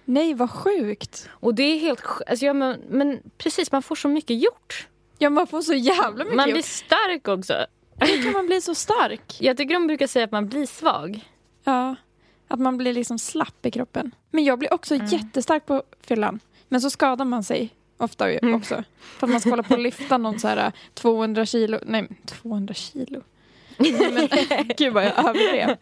[0.06, 1.30] Nej, vad sjukt.
[1.30, 4.88] Och det är helt alltså, ja, men, men precis, man får så mycket gjort.
[5.18, 6.54] Ja, man får så jävla mycket Man gjort.
[6.56, 7.66] blir stark också.
[8.00, 9.38] Hur kan man bli så stark?
[9.40, 11.20] Jag tycker de brukar säga att man blir svag.
[11.64, 11.96] Ja,
[12.48, 14.12] att man blir liksom slapp i kroppen.
[14.32, 16.40] Men jag blir också jättestark på fyllan.
[16.68, 18.56] Men så skadar man sig ofta Mm.
[18.56, 18.84] också.
[19.00, 22.08] För att man ska hålla på och lyfta någon så här äh, 200 kilo, nej
[22.26, 23.22] 200 kilo.
[23.80, 24.28] Men,
[24.78, 25.78] gud vad jag överdrev.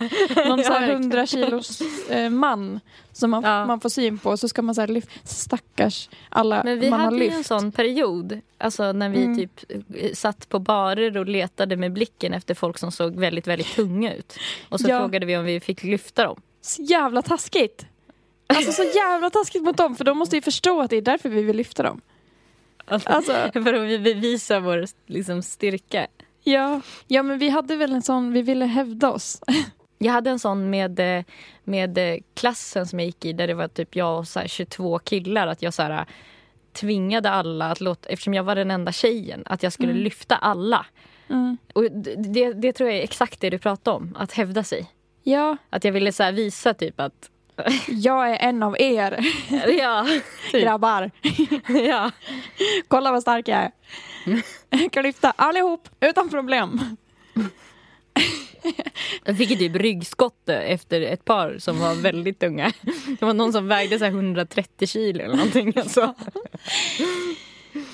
[0.47, 1.01] Någon så här verkligen.
[1.01, 2.79] 100 kilos eh, man
[3.13, 3.65] som man, Ja.
[3.65, 4.37] man får syn på.
[4.37, 7.37] Så ska man så här lyfta, stackars alla Men vi man har hade ju lyft.
[7.37, 9.37] en sån period, alltså när vi Mm.
[9.37, 9.63] typ
[9.95, 14.13] eh, satt på barer och letade med blicken efter folk som såg väldigt, väldigt tunga
[14.15, 14.37] ut.
[14.69, 14.99] Och så Ja.
[14.99, 16.41] frågade vi om vi fick lyfta dem.
[16.61, 17.85] Så jävla taskigt.
[18.47, 19.95] Alltså så jävla taskigt mot dem.
[19.95, 22.01] För de måste ju förstå att det är därför vi vill lyfta dem.
[22.85, 26.07] Alltså, För att bevisa vår liksom, styrka.
[26.51, 26.81] Ja.
[27.07, 29.41] ja, men vi hade väl en sån, vi ville hävda oss.
[29.99, 31.23] Jag hade en sån med, eh,
[31.63, 34.47] med eh, klassen som jag gick i där det var typ jag och så här
[34.47, 35.47] 22 killar.
[35.47, 36.05] Att jag så här,
[36.73, 40.03] tvingade alla att låta, eftersom jag var den enda tjejen, att jag skulle Mm.
[40.03, 40.85] lyfta alla.
[41.29, 41.57] Mm.
[41.73, 41.83] Och
[42.17, 44.91] det, det tror jag är exakt det du pratade om, att hävda sig.
[45.23, 47.29] Ja, Att jag ville så visa typ att,
[47.87, 49.19] jag är en av er
[49.79, 50.07] ja,
[50.51, 51.11] typ, grabbar.
[51.87, 52.11] ja.
[52.87, 53.71] Kolla vad stark jag är.
[54.69, 56.97] Jag kan lyfta allihop utan problem.
[59.25, 62.71] Jag fick typ ryggskott efter ett par som var väldigt tunga.
[63.19, 65.73] Det var någon som vägde så här 130 kilo eller någonting.
[65.75, 66.13] Alltså.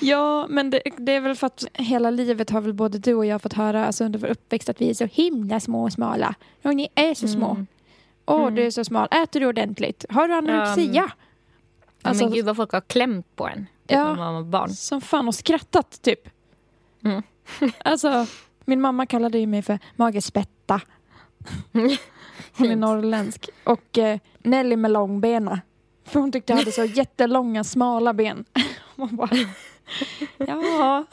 [0.00, 3.26] Ja, men det, det är väl för att hela livet har väl både du och
[3.26, 6.34] jag fått höra alltså under vår uppväxt att vi är så himla små och smala.
[6.62, 7.66] Och ni är så små.
[8.26, 8.54] Åh, Mm.
[8.54, 9.08] du är så smal.
[9.10, 10.04] Äter du ordentligt?
[10.08, 11.10] Har du anorexia?
[12.02, 13.58] Alltså- men gud vad folk har klämt på en.
[13.58, 14.08] Typ Ja.
[14.08, 14.70] när man var barn.
[14.70, 16.20] Som fan och skrattat typ.
[17.04, 17.22] Mm.
[17.84, 18.26] alltså,
[18.64, 20.80] min mamma kallade ju mig för magespätta.
[22.56, 23.48] Hon är norrländsk.
[23.64, 25.60] Och eh, Nelly med långbena.
[26.04, 28.44] För hon tyckte jag hade så jättelånga, smala ben.
[28.94, 29.30] Man bara,
[30.36, 31.04] ja.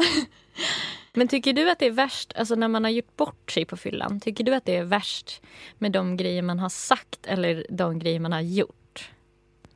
[1.13, 3.77] Men tycker du att det är värst, alltså när man har gjort bort sig på
[3.77, 5.41] fyllan, tycker du att det är värst
[5.77, 9.09] med de grejer man har sagt eller de grejer man har gjort?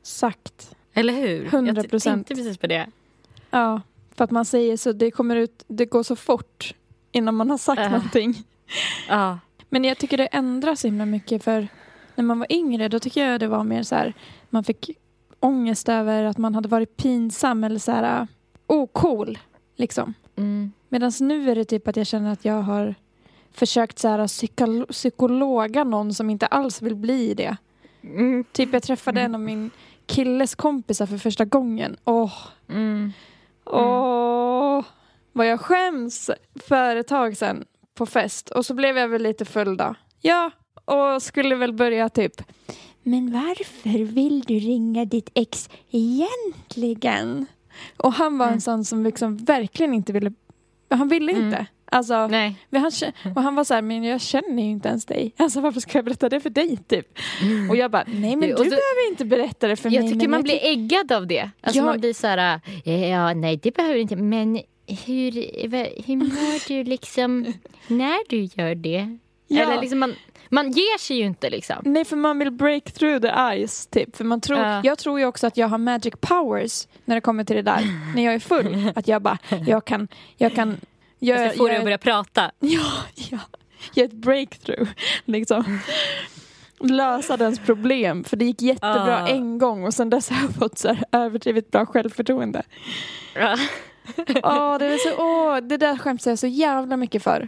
[0.01, 0.75] Sagt.
[0.93, 1.45] Eller hur?
[1.49, 1.89] 100%.
[1.91, 2.87] Jag tänkte precis på det.
[3.49, 3.81] Ja,
[4.15, 6.73] för att man säger så, det kommer ut, det går så fort
[7.11, 7.91] innan man har sagt Äh.
[7.91, 8.35] någonting.
[9.09, 9.39] Ja.
[9.69, 11.67] Men jag tycker det ändras så himla mycket för
[12.15, 14.13] när man var yngre då tycker jag det var mer så här,
[14.49, 14.89] man fick
[15.39, 18.27] ångest över att man hade varit pinsam eller så här uh,
[18.67, 19.37] ocool
[19.75, 20.13] liksom.
[20.37, 20.71] Mm.
[20.89, 22.95] Medan nu är det typ att jag känner att jag har
[23.51, 27.57] försökt så här psykolo- psykologa någon som inte alls vill bli det.
[28.03, 28.43] Mm.
[28.51, 29.71] Typ jag träffade en av min
[30.05, 31.97] killes kompisar för första gången.
[32.05, 32.33] Åh,
[32.69, 33.11] Mm.
[33.65, 34.83] Åh,
[35.31, 36.29] vad jag skäms
[36.67, 38.49] för ett tag sedan på fest.
[38.49, 39.95] Och så blev jag väl lite full då.
[40.21, 40.51] Ja,
[40.85, 42.41] och skulle väl börja typ.
[43.03, 47.45] Men varför vill du ringa ditt ex egentligen?
[47.97, 48.61] Och han var en Mm.
[48.61, 50.31] sån som liksom verkligen inte ville.
[50.89, 51.45] Han ville Mm.
[51.45, 51.65] inte.
[51.91, 52.55] Alltså, Nej.
[52.71, 52.91] han,
[53.35, 55.33] och han var så här, men jag känner ju inte ens dig.
[55.37, 57.07] Alltså varför ska jag berätta det för dig typ?
[57.69, 60.13] Och jag bara, nej men du så- behöver inte berätta det för Jag mig.
[60.13, 61.49] tycker men man jag blir äggad av det.
[61.61, 61.85] Alltså Ja.
[61.85, 62.59] man blir så här,
[63.09, 64.55] ja nej det behöver du inte, men
[64.87, 65.31] hur,
[66.05, 67.45] hur mår du liksom
[67.87, 69.17] när du gör det?
[69.47, 69.61] Ja.
[69.61, 70.13] Eller liksom man,
[70.49, 71.75] man ger sig ju inte liksom.
[71.81, 73.31] Nej, för man vill break through the
[73.67, 74.15] ice, typ.
[74.15, 74.81] För man tror, Ja.
[74.83, 77.81] Jag tror ju också att jag har magic powers när det kommer till det där.
[78.15, 78.91] när jag är full.
[78.95, 80.77] Att jag bara, jag kan, jag kan
[81.19, 82.51] Jag göra, ska få dig att börja prata.
[82.59, 83.39] ja, ja,
[83.93, 84.89] göra ett breakthrough.
[85.25, 85.79] Liksom.
[86.79, 88.23] Lösa dens problem.
[88.23, 89.27] För det gick jättebra Ah.
[89.27, 92.63] en gång och sen dess har jag fått så överdrivet bra självförtroende.
[93.35, 93.57] Ja.
[94.43, 97.47] Åh, det, är så, åh, det där skäms jag så jävla mycket för.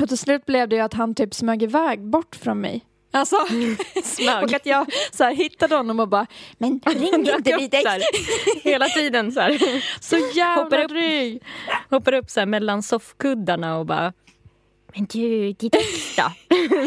[0.00, 2.84] Och till slut blev det ju att han typ smög iväg bort från mig.
[3.14, 3.36] Alltså,
[4.04, 4.44] Smög.
[4.44, 6.26] och att jag så här, hittade honom och bara
[6.58, 7.14] Men ring
[7.60, 8.02] inte så här,
[8.64, 9.58] Hela tiden så här.
[10.00, 10.88] Så jävla Hoppar upp.
[10.88, 11.42] dryg.
[11.90, 14.12] Hoppar upp så här mellan soffkuddarna och bara
[14.94, 16.22] men du, ditt ex då?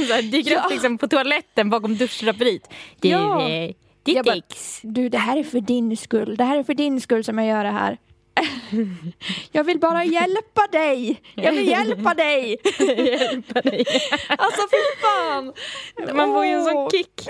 [0.08, 0.64] så här, dyker Ja.
[0.66, 2.70] upp liksom på toaletten bakom duschdraperiet.
[3.00, 3.50] Du, Ja.
[3.50, 3.72] eh,
[4.04, 4.80] ditt bara- ex.
[4.84, 6.36] Du, det här är för din skull.
[6.36, 7.98] Det här är för din skull som jag gör det här.
[9.52, 11.22] Jag vill bara hjälpa dig.
[11.36, 12.58] Jag vill hjälpa dig.
[12.80, 13.86] Hjälpa dig.
[14.28, 15.54] Alltså fy fan.
[16.16, 17.28] Man får ju en sån kick.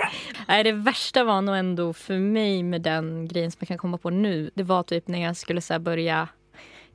[0.48, 3.98] Nej, det värsta var nog ändå för mig med den grejen som jag kan komma
[3.98, 4.50] på nu.
[4.54, 6.28] Det var typ när jag skulle så börja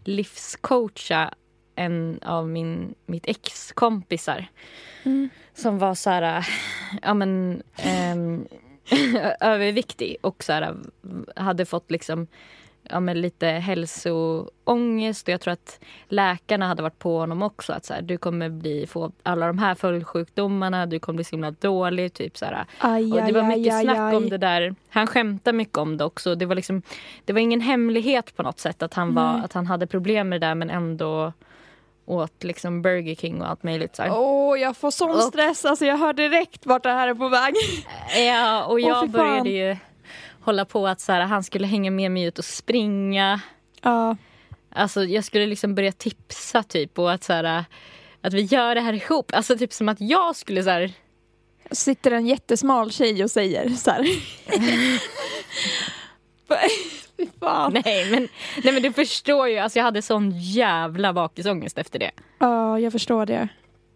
[0.03, 1.33] livscoacha
[1.75, 4.45] en av min, mitt ex-kompisar.
[5.03, 5.29] Mm.
[5.53, 6.47] Som var så här,
[7.01, 8.47] ja men ehm,
[9.39, 10.75] överviktig och så här,
[11.35, 12.27] hade fått liksom
[12.83, 17.85] ja, men lite hälsoångest och jag tror att läkarna hade varit på honom också att
[17.85, 21.51] så här, du kommer bli, få alla de här följdsjukdomarna, du kommer bli så himla
[21.51, 22.13] dålig.
[22.13, 22.65] Typ, så här.
[22.77, 24.15] Aj, Och det var mycket aj, snack aj.
[24.15, 24.75] om det där.
[24.89, 26.35] Han skämtade mycket om det också.
[26.35, 26.81] Det var, liksom,
[27.25, 29.41] det var ingen hemlighet på något sätt att han, var, Nej.
[29.45, 31.33] att han hade problem med det där men ändå
[32.05, 33.99] åt liksom Burger King och allt möjligt.
[34.09, 35.65] Åh, jag får sån stress.
[35.65, 37.53] Alltså jag hör direkt vart det här är på väg.
[38.27, 39.11] Ja, och jag fan.
[39.11, 39.77] började ju
[40.43, 43.41] hålla på att så här, han skulle hänga med mig ut och springa.
[43.81, 44.17] Ja.
[44.69, 47.65] Alltså jag skulle liksom börja tipsa typ och att så här,
[48.21, 49.31] att vi gör det här ihop.
[49.33, 50.93] Alltså typ som att jag skulle så här,
[51.71, 54.07] Sitter en jättesmal tjej och säger så här.
[57.71, 58.27] Nej men,
[58.63, 62.11] nej men du förstår ju, alltså jag hade sån jävla bakisångest efter det.
[62.39, 63.47] Ja, jag förstår det.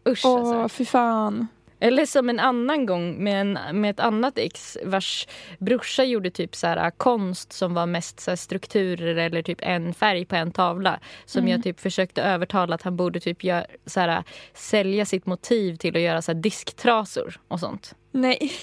[0.10, 0.78] Usch Åh, alltså.
[0.78, 1.48] fy fan.
[1.80, 5.28] Eller som en annan gång med, en, med ett annat ex vars
[5.60, 9.94] brorsa gjorde typ så här, konst som var mest så här, strukturer eller typ en
[9.94, 11.00] färg på en tavla.
[11.26, 11.52] Som Mm.
[11.52, 15.96] jag typ försökte övertala att han borde typ gör, så här, sälja sitt motiv till
[15.96, 17.96] att göra så här, disktrasor och sånt.
[18.12, 18.52] Nej.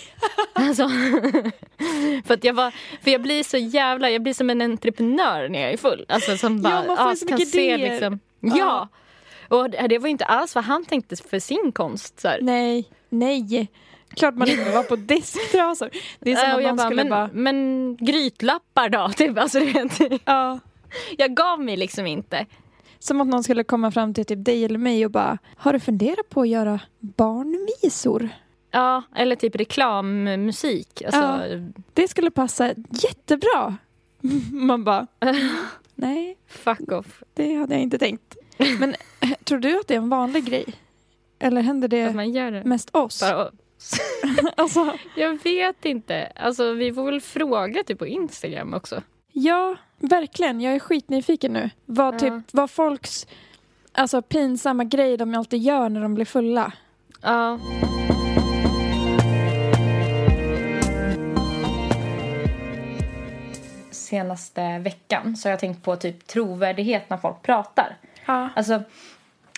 [0.55, 0.89] Alltså,
[2.27, 2.71] för att jag var,
[3.03, 6.05] för jag blir så jävla, jag blir som en entreprenör när jag är full.
[6.09, 7.91] Alltså som bara Ja, man får ja, så kan mycket se idéer.
[7.91, 8.57] liksom, Ja.
[8.59, 8.89] ja.
[9.57, 12.21] Och det var inte alls vad han tänkte för sin konst.
[12.21, 12.39] Så här.
[12.43, 13.69] Nej, nej.
[14.15, 15.91] Klart man inte vara på disktrasor.
[16.21, 17.31] Det är som Äh, att någon bara, skulle men, bara...
[17.33, 19.09] men grytlappar då?
[19.17, 19.39] Typ.
[19.39, 20.59] Alltså, du vet, Ja.
[21.19, 22.47] jag gav mig liksom inte.
[22.99, 25.81] Som att någon skulle komma fram till typ dig eller mig och bara Har du
[25.81, 28.29] funderat på att göra barnvisor?
[28.71, 31.03] Ja, eller typ reklammusik.
[31.03, 31.41] Alltså, Ja.
[31.93, 33.77] Det skulle passa jättebra.
[34.53, 35.07] Man bara
[35.95, 37.23] Nej, Fuck off.
[37.35, 38.37] det hade jag inte tänkt.
[38.79, 38.95] Men
[39.45, 40.65] tror du att det är en vanlig grej?
[41.43, 42.65] Eller händer Att det man gör det.
[42.65, 43.21] mest oss?
[43.21, 43.51] Bara,
[44.57, 46.33] Alltså, jag vet inte.
[46.37, 49.03] Alltså, vi får väl fråga typ på Instagram också.
[49.33, 50.61] ja, verkligen.
[50.61, 51.71] Jag är skitnyfiken nu.
[51.87, 52.19] Vad, Ja.
[52.19, 53.27] typ, vad folks
[53.93, 56.73] alltså, pinsamma grej de alltid gör när de blir fulla.
[57.23, 57.59] Ja.
[63.91, 67.97] Senaste veckan så har jag tänkt på typ trovärdighet när folk pratar.
[68.27, 68.49] Ja.
[68.57, 68.83] Alltså,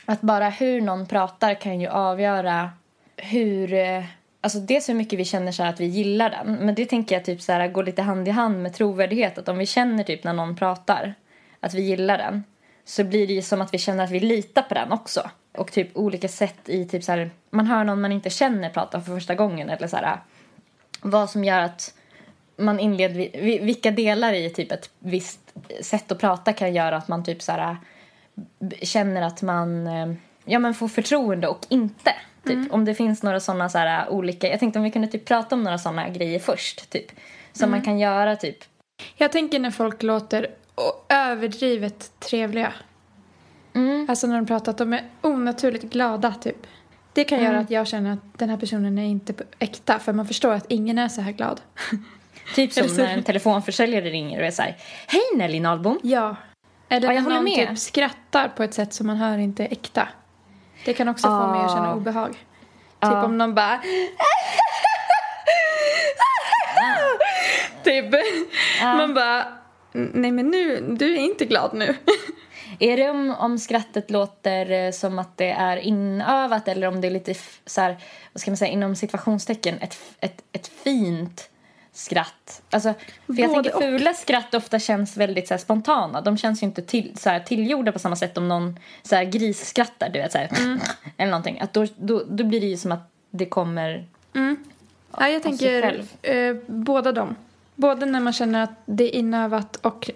[0.05, 2.71] att bara hur någon pratar kan ju avgöra
[3.17, 3.73] hur...
[3.75, 4.05] Eh,
[4.41, 6.55] alltså dels hur mycket vi känner så här att vi gillar den.
[6.55, 9.39] Men det tänker jag typ så här, går lite hand i hand med trovärdighet.
[9.39, 11.15] Att om vi känner typ när någon pratar
[11.61, 12.45] att vi gillar den
[12.85, 15.31] så blir det ju som att vi känner att vi litar på den också.
[15.53, 19.01] Och typ olika sätt i typ så här, man hör någon man inte känner prata
[19.01, 20.19] för första gången eller så här
[21.05, 21.95] vad som gör att
[22.57, 25.41] man inleder, vilka delar i typ ett visst
[25.81, 27.77] sätt att prata kan göra att man typ så här
[28.83, 30.13] känner att man eh,
[30.45, 32.15] ja, men får förtroende och inte.
[32.47, 32.73] Typ.
[32.73, 34.49] Om det finns några sådana så här olika...
[34.49, 36.91] Jag tänkte om vi kunde typ prata om några sådana grejer först.
[36.91, 37.07] Typ.
[37.53, 38.57] Som man kan göra typ.
[39.17, 40.51] Jag tänker när folk låter
[41.09, 42.73] överdrivet trevliga.
[43.75, 44.07] Mm.
[44.09, 46.67] Alltså när de pratar att de är onaturligt glada typ.
[47.13, 50.27] Det kan göra att jag känner att den här personen är inte äkta för man
[50.27, 51.61] förstår att ingen är så här glad.
[52.55, 55.99] Typ som när en telefonförsäljare ringer och är så här Hej Nelly Nahlbom!
[56.03, 56.37] Ja.
[56.89, 57.69] Eller Ja, jag håller någon med.
[57.69, 60.09] typ skrattar på ett sätt som man hör inte är äkta.
[60.85, 61.95] Det kan också få mig att känna Ah.
[61.95, 62.31] obehag.
[62.31, 62.39] Typ
[63.01, 63.25] Ja.
[63.25, 63.81] om någon bara...
[67.85, 68.05] typ.
[68.83, 69.47] Man bara...
[69.93, 71.97] Nej men nu, du är inte glad nu.
[72.79, 77.09] Är det om, om skrattet låter eh, som att det är inövat eller om det
[77.09, 77.35] är lite
[77.67, 77.97] så här,
[78.33, 81.49] vad ska man säga, inom situationstecken, ett, ett, ett fint
[81.95, 82.63] skratt?
[82.71, 82.95] Alltså,
[83.27, 83.83] för jag Både tänker och.
[83.83, 86.21] fula skratt ofta känns väldigt så här, spontana.
[86.21, 89.25] De känns ju inte till, så här, tillgjorda på samma sätt om någon så här,
[89.25, 90.81] grisskrattar, du vet så här, Mm.
[91.17, 91.61] eller någonting.
[91.61, 94.07] Att då, då, då blir det ju som att det kommer
[95.19, 97.37] Ja, jag tänker eh, båda dem.
[97.75, 100.11] Både när man känner att det är inövat och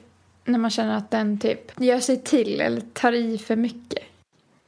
[0.44, 4.02] när man känner att den typ gör sig till eller tar i för mycket.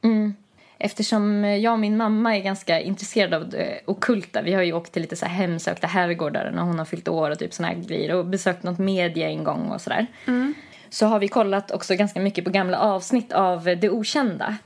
[0.03, 0.35] Mm.
[0.83, 4.41] Eftersom jag och min mamma är ganska intresserade av det ockulta.
[4.41, 7.31] Vi har ju åkt till lite så här hemsökta herrgårdar när hon har fyllt år
[7.31, 10.07] och typ såna här grejer och besökt något media en gång och sådär.
[10.89, 14.57] Så har vi kollat också ganska mycket på gamla avsnitt av Det Okända.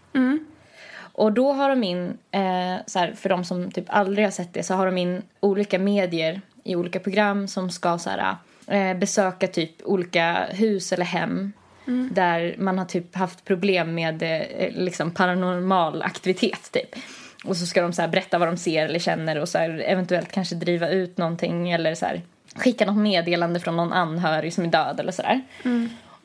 [0.98, 4.54] Och då har de in, eh, så här, för de som typ aldrig har sett
[4.54, 8.36] det, så har de in olika medier i olika program som ska så här,
[8.68, 11.54] eh, besöka typ olika hus eller hem
[12.12, 16.96] där man har typ haft problem med eh, liksom paranormal aktivitet typ.
[17.46, 19.84] Och så ska de så här berätta vad de ser eller känner och så här,
[19.86, 22.22] eventuellt kanske driva ut någonting eller så här,
[22.56, 25.42] skicka något meddelande från någon anhörig som är död eller sådär.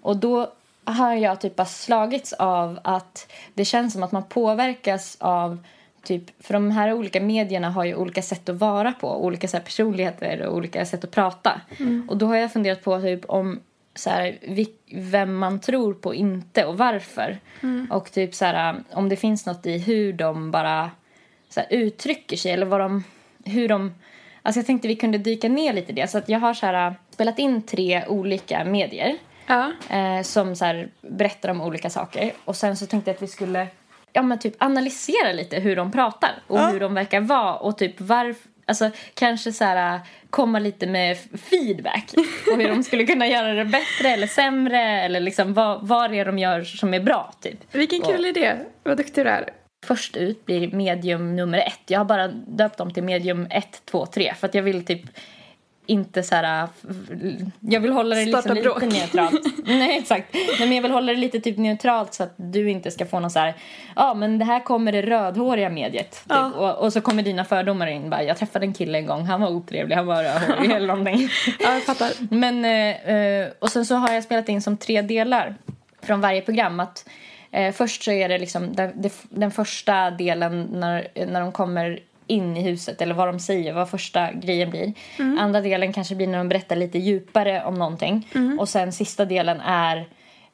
[0.03, 0.53] Och då
[0.85, 5.59] har jag typ bara slagits av att det känns som att man påverkas av
[6.03, 9.59] typ, för de här olika medierna har ju olika sätt att vara på, olika så
[9.61, 11.61] personligheter och olika sätt att prata.
[12.09, 13.61] Och då har jag funderat på typ om
[14.01, 14.39] så här,
[14.93, 17.39] vem man tror på inte och varför.
[17.91, 20.91] Och typ så här, om det finns något i hur de bara
[21.49, 23.05] så här, uttrycker sig eller vad de,
[23.45, 23.95] hur de
[24.43, 26.11] Alltså jag tänkte vi kunde dyka ner lite i det.
[26.11, 29.73] Så att jag har så här, spelat in tre olika medier Ja.
[29.91, 32.33] eh, som så berättar om olika saker.
[32.45, 33.67] Och sen så tänkte jag att vi skulle
[34.13, 38.01] ja, men typ analysera lite hur de pratar och hur de verkar vara och typ
[38.01, 41.19] varför Alltså kanske så här komma lite med
[41.51, 46.11] feedback på hur de skulle kunna göra det bättre eller sämre eller liksom vad, vad
[46.11, 47.75] det är de gör som är bra typ.
[47.75, 48.57] Vilken kul idé.
[48.83, 49.51] Vad duktig du är.
[49.87, 51.81] Först ut blir medium nummer ett.
[51.87, 55.03] Jag har bara döpt dem till medium ett, två, tre för att jag vill typ
[55.91, 56.65] inte så här...
[56.65, 56.91] f-
[57.61, 59.41] Jag vill hålla det liksom lite neutralt.
[59.65, 60.35] Nej, exakt.
[60.35, 63.21] Nej, men jag vill hålla det lite typ neutralt så att du inte ska få
[63.21, 63.55] någon så här...
[63.97, 66.11] Ja, men det här kommer det rödhåriga mediet.
[66.11, 66.23] Typ.
[66.29, 66.53] Ja.
[66.53, 68.11] Och, och så kommer dina fördomar in.
[68.11, 71.29] Bara, jag träffade en kille en gång, han var otrevlig, han var rödhårig eller någonting.
[71.61, 72.11] Ja, jag fattar.
[72.35, 75.55] Men, eh, eh, och sen så har jag spelat in som tre delar
[76.03, 76.81] från varje program.
[76.81, 77.09] Att,
[77.51, 82.01] eh, först så är det liksom den, den första delen när, när de kommer
[82.31, 84.93] in i huset eller vad de säger, vad första grejen blir.
[85.39, 88.29] Andra delen kanske blir när de berättar lite djupare om någonting.
[88.59, 89.97] Och sen sista delen är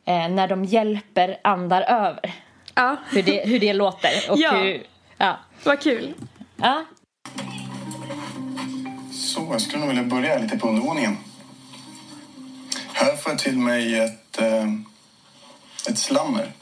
[0.05, 2.35] eh, när de hjälper andar över.
[2.74, 4.31] Ja, hur det, hur det låter.
[4.31, 4.51] Och Ja.
[4.57, 4.87] hur,
[5.18, 5.37] ja.
[5.64, 6.14] vad kul.
[6.57, 6.85] Ja.
[9.12, 11.16] Så, jag skulle nog vilja börja lite på undervåningen.
[12.93, 14.64] Här får jag till mig ett, eh,
[15.89, 16.53] ett slammer.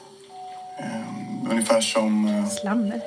[0.79, 3.01] Eh, ungefär som, eh, Slammer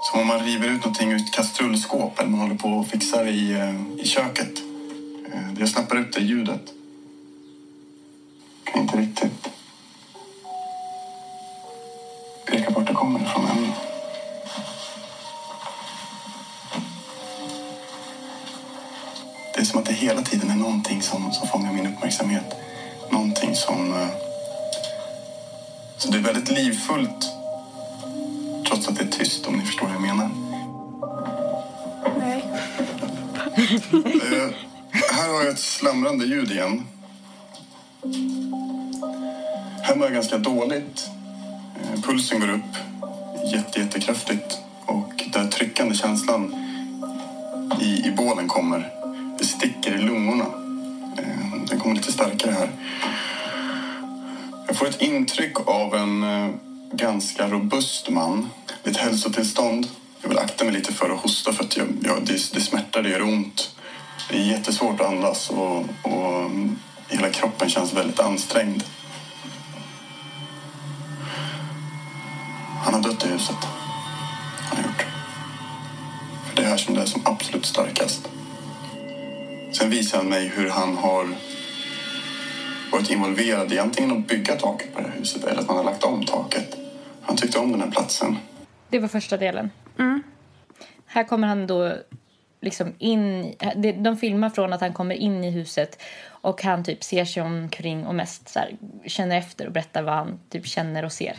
[0.00, 3.26] som om man river ut någonting ur ett kastrullskåp eller man håller på och fixar
[3.26, 4.58] i, eh, i köket.
[5.32, 6.72] Eh, jag snappar ut det ljudet.
[8.64, 9.48] Kan inte riktigt
[12.46, 13.72] peka vart det kommer ifrån än.
[19.54, 22.54] Det är som att det hela tiden är någonting som, som fångar min uppmärksamhet.
[23.10, 23.92] Någonting som...
[23.92, 24.08] Eh,
[25.98, 27.39] så det är väldigt livfullt
[28.80, 30.30] trots att det är tyst om ni förstår vad jag menar.
[32.18, 32.44] Nej.
[34.32, 34.50] Eh,
[34.92, 36.86] här har jag ett slamrande ljud igen.
[39.82, 41.10] Här mår jag ganska dåligt.
[41.82, 42.76] Eh, pulsen går upp
[43.52, 46.54] jätte, jättekraftigt och den tryckande känslan
[47.80, 48.90] i, i bålen kommer.
[49.38, 50.46] Det sticker i lungorna.
[51.18, 52.70] Eh, den kommer lite starkare här.
[54.66, 56.50] Jag får ett intryck av en eh,
[56.92, 58.50] ganska robust man.
[58.82, 59.88] Mitt hälsotillstånd.
[60.22, 63.02] Jag vill akta mig lite för att hosta för att jag, jag, det, det smärtar,
[63.02, 63.74] det gör ont.
[64.30, 66.78] Det är jättesvårt att andas och, och mm,
[67.08, 68.82] hela kroppen känns väldigt ansträngd.
[72.84, 73.56] Han har dött i huset.
[74.68, 75.06] Han har gjort.
[76.48, 78.28] För det är här som det är som absolut starkast.
[79.72, 81.28] Sen visar han mig hur han har
[82.92, 85.84] varit involverad i antingen att bygga taket på det här huset eller att man har
[85.84, 86.79] lagt om taket.
[87.30, 88.36] Han tyckte om den här platsen.
[88.88, 89.70] Det var första delen.
[91.06, 91.92] Här kommer han då
[92.60, 93.54] liksom in...
[94.02, 98.06] De filmar från att han kommer in i huset och han typ ser sig omkring
[98.06, 98.76] och mest så här,
[99.06, 101.36] känner efter och berättar vad han typ känner och ser.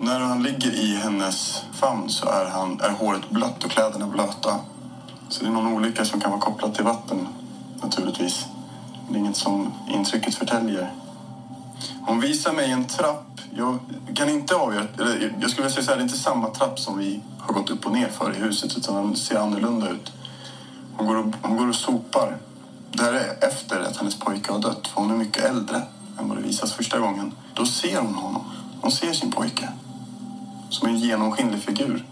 [0.00, 4.60] När han ligger i hennes famn så är, han, är håret blött och kläderna blöta.
[5.28, 7.28] Så det är någon olycka som kan vara kopplad till vatten,
[7.82, 8.46] naturligtvis.
[9.08, 10.90] Det är inget som intrycket förtäljer.
[12.02, 13.40] Hon visar mig en trapp.
[13.56, 13.78] Jag
[14.14, 14.86] kan inte avgöra...
[14.98, 17.70] eller Jag skulle säga så här, det är inte samma trapp som vi har gått
[17.70, 20.12] upp och ner för i huset, utan den ser annorlunda ut.
[20.96, 22.36] Hon går och, hon går och sopar.
[22.92, 25.82] Det här är efter att hennes pojke har dött, för hon är mycket äldre
[26.18, 27.32] än vad det visas första gången.
[27.54, 28.44] Då ser hon honom.
[28.80, 29.68] Hon ser sin pojke.
[30.70, 32.06] Som en genomskinlig figur.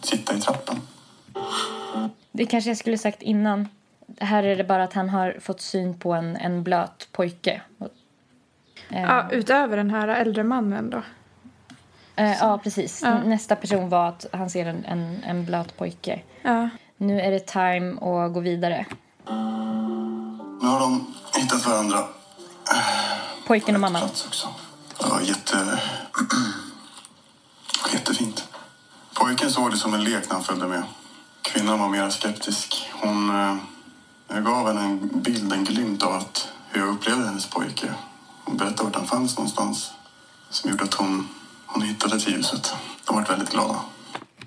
[0.00, 0.76] Sitta i trappen.
[2.32, 3.68] Det kanske jag skulle sagt innan.
[4.20, 7.62] Här är det bara att han har fått syn på en, en blöt pojke.
[8.88, 11.02] Eh, Ja, utöver den här äldre mannen då.
[12.16, 13.02] eh, ja precis.
[13.02, 13.18] Ja.
[13.24, 16.20] Nästa person var att han ser en, en, en blöt pojke.
[16.42, 16.68] Ja.
[16.96, 18.86] Nu är det time att gå vidare.
[20.60, 21.98] Nu har de hittat varandra.
[23.46, 24.02] Pojken och mamman.
[24.02, 24.48] Också.
[25.00, 25.56] Ja, jätte...
[27.92, 28.48] Jättefint.
[29.14, 30.82] Pojken såg det som en lek när han följde med.
[31.42, 32.90] Kvinnan var mer skeptisk.
[32.92, 33.30] Hon...
[33.30, 33.56] Eh,
[34.28, 37.94] jag gav henne en bild, en glimt av att hur jag upplevde hennes pojke.
[38.52, 39.92] Hon berättade vart han fanns någonstans.
[40.50, 41.28] Som gjorde att hon,
[41.66, 42.72] hon hittade till huset.
[43.06, 43.80] De var väldigt glada.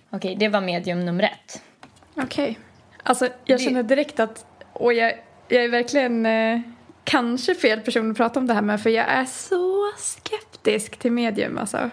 [0.10, 1.62] Okej, det var medium nummer ett.
[2.16, 2.60] Okej.
[3.04, 4.46] Alltså, jag Det- känner direkt att...
[4.74, 5.14] Och jag,
[5.48, 6.60] jag är verkligen eh,
[7.04, 11.12] kanske fel person att prata om det här med för jag är så skeptisk till
[11.12, 11.90] medium alltså.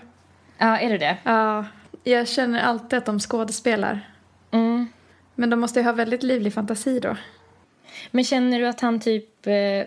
[0.58, 1.16] Ja, är det det?
[1.24, 1.64] Ja,
[2.04, 4.10] jag känner alltid att de skådespelar.
[4.50, 4.88] Mm.
[5.34, 7.16] Men de måste ju ha väldigt livlig fantasi då.
[8.10, 9.84] Men känner du att han typ eh,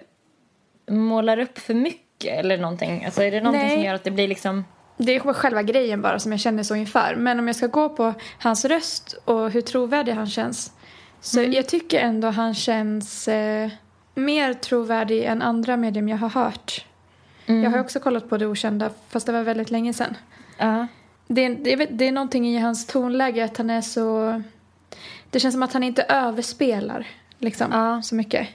[0.96, 3.06] målar upp för mycket eller någonting?
[3.06, 3.76] Alltså är det någonting Nej.
[3.76, 4.66] som gör att det blir liksom...
[4.98, 7.16] Det är själva grejen bara som jag känner så inför.
[7.18, 10.72] Men om jag ska gå på hans röst och hur trovärdig han känns.
[11.22, 13.70] Så jag tycker ändå han känns eh,
[14.16, 16.86] mer trovärdig än andra medium jag har hört.
[17.46, 20.18] Jag har också kollat på Det Okända fast det var väldigt länge sedan.
[20.58, 20.88] Ja.
[21.28, 24.42] Det, är- det, det är någonting i hans tonläge att han är så...
[25.30, 27.08] Det känns som att han inte överspelar
[27.40, 28.02] liksom, Ja.
[28.02, 28.48] så mycket.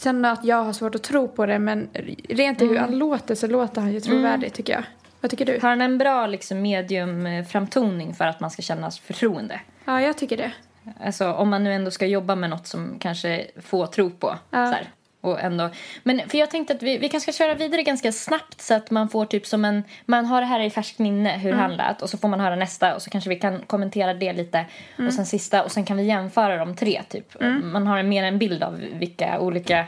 [0.00, 1.88] Sen att jag har svårt att tro på det men
[2.28, 4.82] rent i hur han låter så låter han ju trovärdig tycker jag.
[5.20, 5.58] Vad tycker du?
[5.62, 9.60] Har han en bra liksom, medium-framtoning för att man ska känna förtroende?
[9.84, 10.52] Ja, jag tycker det.
[11.00, 14.38] Alltså om man nu ändå ska jobba med något som kanske få tro på.
[14.50, 14.66] Ja.
[14.66, 14.90] Så här.
[15.30, 15.70] Och ändå.
[16.02, 18.90] Men för jag tänkte att vi, vi kanske ska köra vidare ganska snabbt så att
[18.90, 19.84] man får typ som en...
[20.06, 22.56] Man har det här i färskt minne hur han lät och så får man höra
[22.56, 24.66] nästa och så kanske vi kan kommentera det lite
[25.06, 27.40] och sen sista och sen kan vi jämföra de tre typ.
[27.62, 29.86] Man har en, mer en bild av vilka olika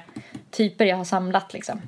[0.50, 1.82] typer jag har samlat liksom.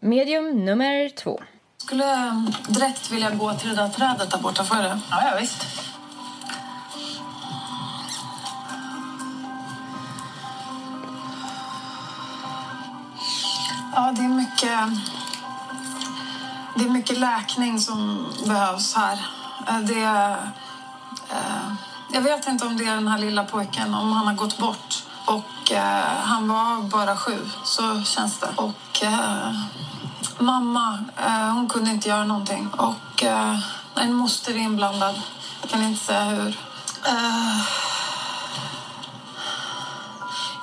[0.00, 1.40] Medium nummer två.
[1.76, 4.64] skulle eh, direkt vilja gå till det där trädet där borta.
[4.64, 5.00] Får jag det?
[5.10, 5.66] Ja, ja visst.
[13.96, 14.78] Ja, det är mycket...
[16.76, 19.26] det är mycket läkning som behövs här.
[19.68, 20.02] Eh, det,
[21.30, 21.72] eh,
[22.12, 25.04] jag vet inte om det är den här lilla pojken, om han har gått bort.
[25.26, 28.48] Och eh, han var bara sju, så känns det.
[28.56, 29.52] Och eh,
[30.38, 32.68] mamma, eh, hon kunde inte göra någonting.
[32.68, 33.58] Och eh,
[33.96, 35.20] en moster är inblandad.
[35.60, 36.58] Jag kan inte säga hur.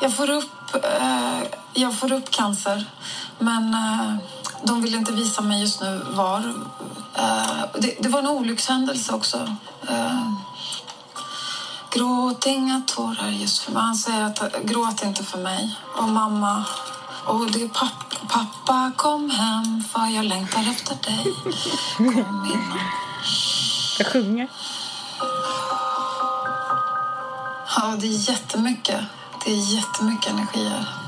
[0.02, 0.76] Jag får upp,
[1.74, 2.86] jag får upp cancer,
[3.42, 4.16] men eh,
[4.64, 6.54] de vill inte visa mig just nu var.
[7.16, 9.56] Eh, det, det var en olyckshändelse också.
[9.90, 10.32] Eh,
[11.92, 13.82] gråt inga tårar just för mig.
[13.82, 15.76] Han säger att gråt inte för mig.
[15.98, 16.64] Och mamma.
[17.26, 18.06] Och det är pappa.
[18.30, 21.34] Pappa kom hem för jag längtar efter dig.
[21.98, 22.80] Kom innan.
[23.98, 24.48] Jag sjunger.
[27.76, 29.02] Ja, det är jättemycket.
[29.46, 31.01] Det är jättemycket energier.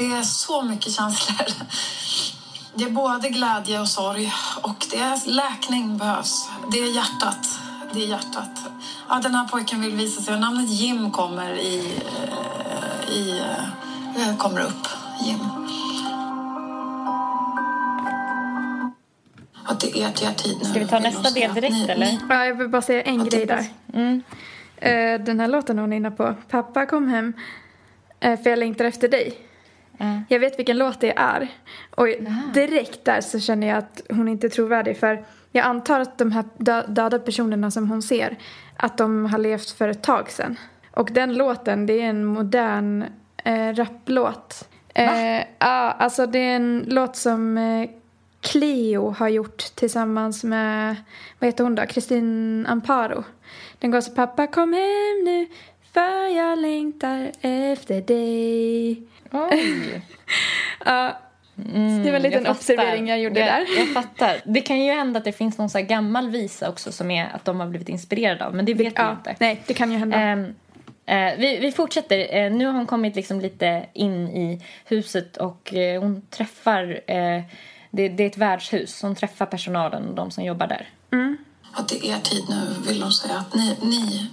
[0.00, 1.46] Det är så mycket känslor.
[2.74, 4.32] Det är både glädje och sorg
[4.62, 6.48] och det är läkning behövs.
[6.72, 7.58] Det är hjärtat.
[7.92, 8.50] Det är hjärtat.
[9.08, 11.94] Ja, den här pojken vill visa sig och namnet Jim kommer i...
[13.08, 13.40] eh, i
[14.16, 14.86] eh, kommer upp.
[15.24, 15.38] Jim.
[19.64, 20.64] Att det är er tid nu.
[20.64, 22.06] Ska vi ta nästa del direkt, Ni- eller?
[22.06, 24.00] ni- Ja, jag vill bara säga en grej tänkte- där.
[24.00, 24.22] Mm.
[24.76, 26.34] Eh, Den här låten hon är inne på.
[26.50, 27.32] Pappa kom hem
[28.20, 29.46] eh, för jag längtar efter dig.
[30.00, 30.22] Ja.
[30.28, 31.48] Jag vet vilken låt det är.
[31.90, 32.06] Och
[32.54, 34.96] direkt där så känner jag att hon inte är trovärdig.
[34.98, 38.38] För jag antar att de här dö- döda personerna som hon ser,
[38.76, 40.58] att de har levt för ett tag sedan.
[40.90, 43.04] Och den låten, det är en modern
[43.44, 44.68] eh, rapplåt.
[44.94, 47.90] Eh, ja, alltså det är en låt som eh,
[48.40, 50.96] Cleo har gjort tillsammans med,
[51.38, 53.24] vad heter hon då, Kristin Amparo.
[53.78, 55.46] Den går så pappa kom hem nu
[55.92, 59.02] för jag längtar efter dig.
[59.30, 60.02] Oj.
[60.84, 61.20] Ja,
[61.74, 63.78] Mm, det var en liten jag observering jag gjorde jag, där.
[63.78, 64.40] Jag fattar.
[64.44, 67.34] Det kan ju hända att det finns någon så här gammal visa också som är
[67.34, 68.54] att de har blivit inspirerade av.
[68.54, 69.36] Men det vet vi ja, inte.
[69.38, 70.52] nej, det kan ju hända.
[71.06, 72.36] Eh, vi, vi fortsätter.
[72.36, 77.00] Eh, nu har hon kommit liksom lite in i huset och eh, hon träffar...
[77.92, 79.02] Det, det är ett värdshus.
[79.02, 80.88] Hon träffar personalen och de som jobbar där.
[81.72, 83.34] Att det är er tid nu, vill de säga.
[83.34, 84.30] Att ni, ni,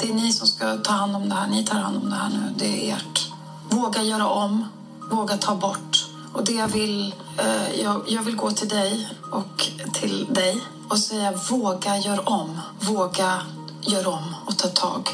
[0.00, 1.50] det är ni som ska ta hand om det här.
[1.50, 2.54] Ni tar hand om det här nu.
[2.58, 3.27] Det är ert.
[3.70, 4.64] Våga göra om.
[5.10, 6.06] Våga ta bort.
[6.32, 7.14] Och det jag vill...
[7.38, 12.60] Eh, jag, jag vill gå till dig och till dig och säga våga gör om.
[12.80, 13.42] Våga
[13.80, 15.08] gör om och ta tag.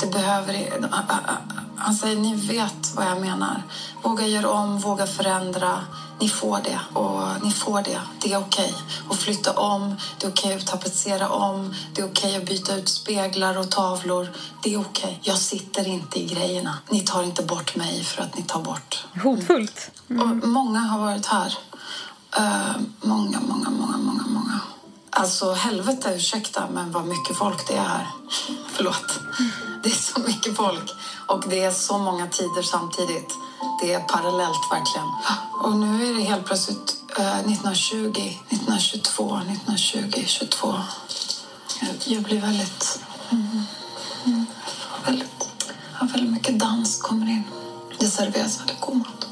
[0.00, 0.54] Det behöver...
[0.54, 1.34] Eh, eh, eh,
[1.82, 3.62] han säger ni vet vad jag menar.
[4.02, 5.80] Våga gör om, våga förändra.
[6.20, 8.00] Ni får det och ni får det.
[8.22, 8.74] Det är okej
[9.10, 9.96] att flytta om.
[10.18, 11.74] Det är okej att tapetsera om.
[11.94, 14.28] Det är okej att byta ut speglar och tavlor.
[14.62, 15.20] Det är okej.
[15.22, 16.78] Jag sitter inte i grejerna.
[16.90, 19.04] Ni tar inte bort mig för att ni tar bort.
[19.22, 19.90] Hotfullt.
[20.08, 21.58] Och många har varit här.
[22.36, 24.60] Eh, många, många, många, många, många.
[25.14, 28.06] Alltså helvete, ursäkta, men vad mycket folk det är här.
[28.72, 29.20] Förlåt.
[29.82, 30.90] Det är så mycket folk
[31.26, 33.34] och det är så många tider samtidigt.
[33.80, 35.06] Det är parallellt verkligen.
[35.62, 38.06] Och nu är det helt plötsligt eh, 1920,
[38.48, 40.74] 1922, 1920, 22.
[42.04, 43.00] Jag, blir väldigt...
[43.30, 43.64] Mm,
[44.24, 44.46] mm,
[45.06, 45.48] väldigt,
[46.00, 47.44] ja, väldigt mycket dans kommer in.
[47.98, 49.26] Det serveras väldigt god mat.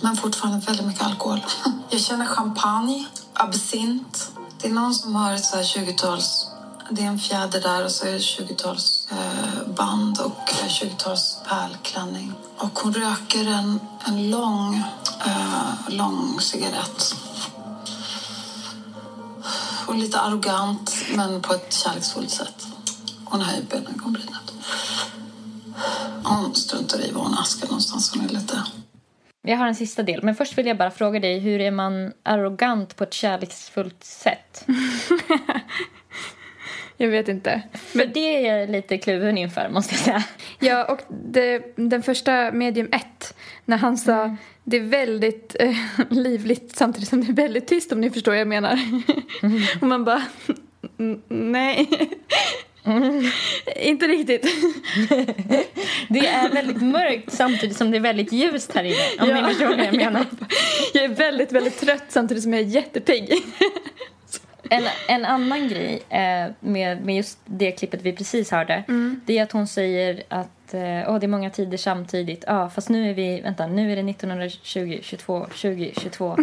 [0.00, 1.46] Men fortfarande väldigt mycket alkohol.
[1.90, 4.30] Jag känner champagne, absint.
[4.62, 6.46] Det är någon som har ett så här 20-tals...
[6.90, 11.36] Det är en fjäder där och så är det 20-tals eh, band och eh, 20-tals
[11.48, 12.32] pärlklänning.
[12.58, 14.84] Och hon röker en, en lång,
[15.26, 17.14] eh, lång cigarett.
[19.86, 22.66] Och lite arrogant, men på ett kärleksfullt sätt.
[23.24, 24.52] Hon höjer benen i ögonbrynet.
[26.24, 28.12] Hon struntar i var hon askar någonstans.
[28.14, 28.62] Hon är lite...
[29.42, 30.22] Jag har en sista del.
[30.22, 31.38] Men först vill jag bara fråga dig.
[31.38, 34.66] Hur är man arrogant på ett kärleksfullt sätt?
[36.96, 37.62] Jag vet inte.
[37.72, 40.24] För det är jag lite kluven inför, måste jag säga.
[40.58, 43.34] Ja, och det, den första medium 1,
[43.64, 45.76] när han sa det är väldigt eh,
[46.10, 48.78] livligt samtidigt som det är väldigt tyst om ni förstår vad jag menar.
[49.80, 50.22] och man bara,
[50.98, 51.22] "N-
[52.84, 53.32] nej.
[53.76, 54.42] Inte riktigt.
[56.08, 58.96] Det är väldigt mörkt samtidigt som det är väldigt ljust här inne.
[59.20, 59.34] Om Ja.
[59.34, 60.24] ni förstår vad jag menar.
[60.94, 63.32] Jag är väldigt, väldigt trött samtidigt som jag är jättepigg.
[64.70, 68.84] En, en annan grej eh, med, med just det klippet vi precis hörde
[69.26, 72.44] det är att hon säger att eh, åh, det är många tider samtidigt.
[72.46, 76.36] Ja, fast nu är vi, vänta, nu är det 1920, 22, 20, 22.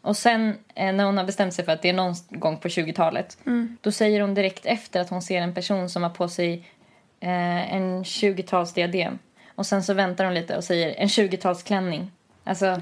[0.00, 2.68] Och sen eh, när hon har bestämt sig för att det är någon gång på
[2.68, 3.38] 20-talet
[3.80, 6.68] då säger hon direkt efter att hon ser en person som har på sig
[7.20, 9.18] eh, en 20-talsdiadem.
[9.54, 12.06] Och sen så väntar hon lite och säger en 20-talsklänning.
[12.44, 12.80] Alltså,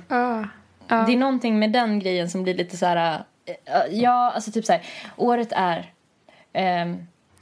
[0.88, 3.24] Ah, det är någonting med den grejen som blir lite så här...
[3.46, 3.54] eh,
[3.90, 4.82] ja, alltså typ så här,
[5.16, 5.90] året är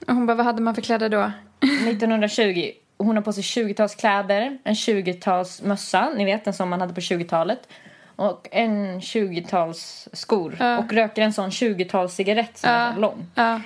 [0.07, 1.31] Och hon bara, vad hade man för kläder då?
[1.91, 2.71] 1920.
[3.05, 7.69] Hon har på sig 20-talskläder, en 20-talsmössa, ni vet den som man hade på 20-talet.
[8.17, 10.57] Och en 20-tals skor.
[10.61, 10.79] Ja.
[10.79, 12.95] Och röker en sån 20-tals cigarett som är Ja.
[12.95, 13.27] så lång.
[13.35, 13.61] Ja.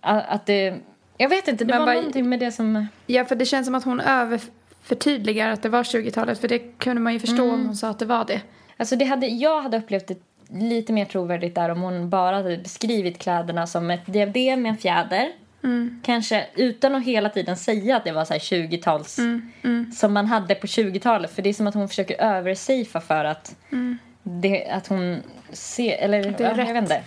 [0.00, 0.74] Att det,
[1.16, 2.86] jag vet inte, det Men var bara- någonting med det som...
[3.06, 6.38] ja, för det känns som att hon överförtydligar att det var 20-talet.
[6.40, 7.54] För det kunde man ju förstå Mm.
[7.54, 8.40] om hon sa att det var det.
[8.76, 10.18] Alltså det hade, jag hade upplevt det
[10.50, 14.76] lite mer trovärdigt där om hon bara hade beskrivit kläderna som ett diadem med en
[14.76, 15.32] fjäder.
[15.66, 16.00] Mm.
[16.04, 20.26] Kanske utan att hela tiden säga att det var så här 20-tals Mm, som man
[20.26, 21.34] hade på 20-talet.
[21.34, 23.56] För det är som att hon försöker översafea för att,
[24.22, 26.34] det, att hon ser, eller Mm.
[26.38, 26.66] Det är ja, rätt.
[26.68, 27.02] jag vet inte.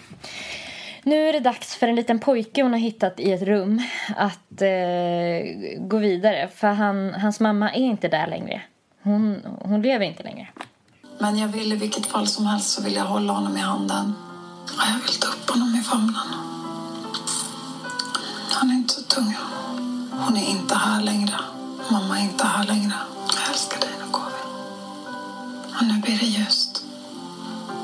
[1.03, 3.81] Nu är det dags för en liten pojke hon har hittat i ett rum
[4.15, 6.49] att eh, gå vidare.
[6.55, 8.61] För han, hans mamma är inte där längre.
[9.01, 10.47] Hon, hon lever inte längre.
[11.19, 14.13] Men jag vill i vilket fall som helst så vill jag hålla honom i handen.
[14.63, 16.48] Och jag vill ta upp honom i famnen.
[18.59, 19.37] Han är inte så tung.
[20.11, 21.39] Hon är inte här längre.
[21.91, 22.93] Mamma är inte här längre.
[23.33, 24.41] Jag älskar dig, nu går vi.
[25.79, 26.83] Och nu blir det ljust.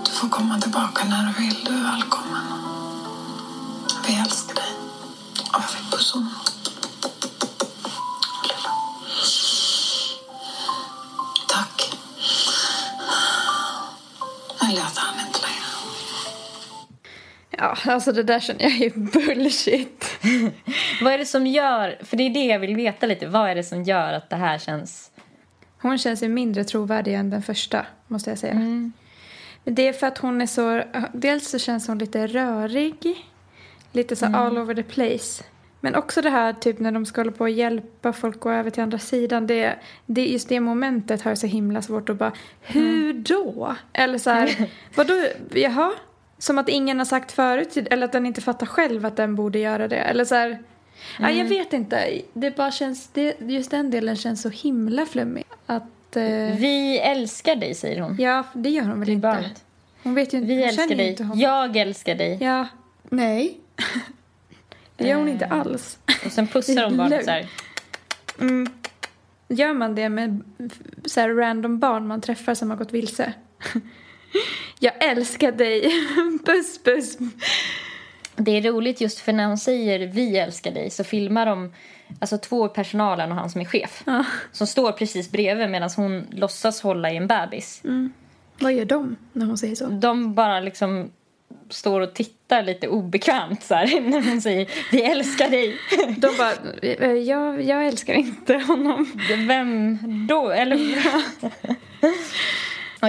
[0.05, 1.63] Du får komma tillbaka när du vill.
[1.65, 2.41] Du är välkommen.
[4.07, 4.73] Vi älskar dig.
[5.53, 6.31] Och jag vill pussa honom.
[17.65, 20.05] Ja, alltså det där känner jag är bullshit.
[21.01, 23.55] Vad är det som gör, för det är det jag vill veta lite, vad är
[23.55, 25.11] det som gör att det här känns...
[25.81, 28.53] Hon känns ju mindre trovärdig än den första, måste jag säga.
[28.53, 28.93] Mm.
[29.63, 30.83] Det är för att hon är så...
[31.13, 33.25] Dels så känns hon lite rörig.
[33.91, 35.43] Lite så all over the place.
[35.79, 38.69] Men också det här typ när de ska hålla på och hjälpa folk gå över
[38.69, 39.47] till andra sidan.
[39.47, 42.31] Det, det, just det momentet har jag så himla svårt att bara...
[42.61, 43.75] Hur då?
[43.93, 44.69] Eller så här...
[44.95, 45.13] vadå?
[45.53, 45.93] Jaha?
[46.37, 47.77] Som att ingen har sagt förut.
[47.91, 49.97] Eller att den inte fattar själv att den borde göra det.
[49.97, 50.59] Eller så här...
[51.19, 52.21] Ja, jag vet inte.
[52.33, 53.07] Det bara känns...
[53.13, 55.43] Det, just den delen känns så himla flummig.
[55.65, 56.15] Att...
[56.15, 56.23] Eh,
[56.57, 58.15] Vi älskar dig, säger hon.
[58.19, 59.21] ja, det gör hon väl inte?
[59.27, 59.63] barnet.
[60.03, 60.47] Hon vet ju inte.
[60.47, 61.09] Vi hon älskar dig.
[61.09, 61.29] inte.
[61.35, 62.37] Jag älskar dig.
[62.41, 62.67] Ja.
[63.09, 63.57] Nej.
[64.97, 65.33] Det gör hon Eh.
[65.33, 65.99] inte alls.
[66.25, 67.47] Och sen pussar hon barnet så här.
[68.39, 68.67] Mm.
[69.47, 70.41] Gör man det med
[71.05, 73.33] så här random barn man träffar som har gått vilse?
[74.79, 75.91] Jag älskar dig.
[76.45, 77.17] puss, puss.
[78.35, 81.73] Det är roligt just för när hon säger vi älskar dig så filmar de
[82.19, 84.03] alltså två personalen och han som är chef.
[84.05, 84.25] Ja.
[84.51, 87.81] Som står precis bredvid medan hon låtsas hålla i en bebis.
[88.59, 89.87] Vad gör de när hon säger så?
[89.87, 91.11] De bara liksom
[91.69, 95.77] står och tittar lite obekvämt så här, när hon säger vi älskar dig.
[96.17, 99.11] De bara, "Eh, jag, jag älskar inte honom.
[99.47, 100.49] Vem då?
[100.49, 100.77] Eller...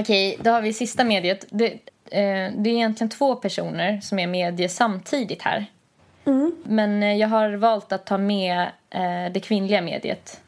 [0.01, 1.45] Okej, då har vi sista mediet.
[1.51, 1.73] Det,
[2.11, 5.67] eh, det är egentligen två personer som är medie samtidigt här.
[6.65, 10.41] Men eh, jag har valt att ta med eh, det kvinnliga mediet.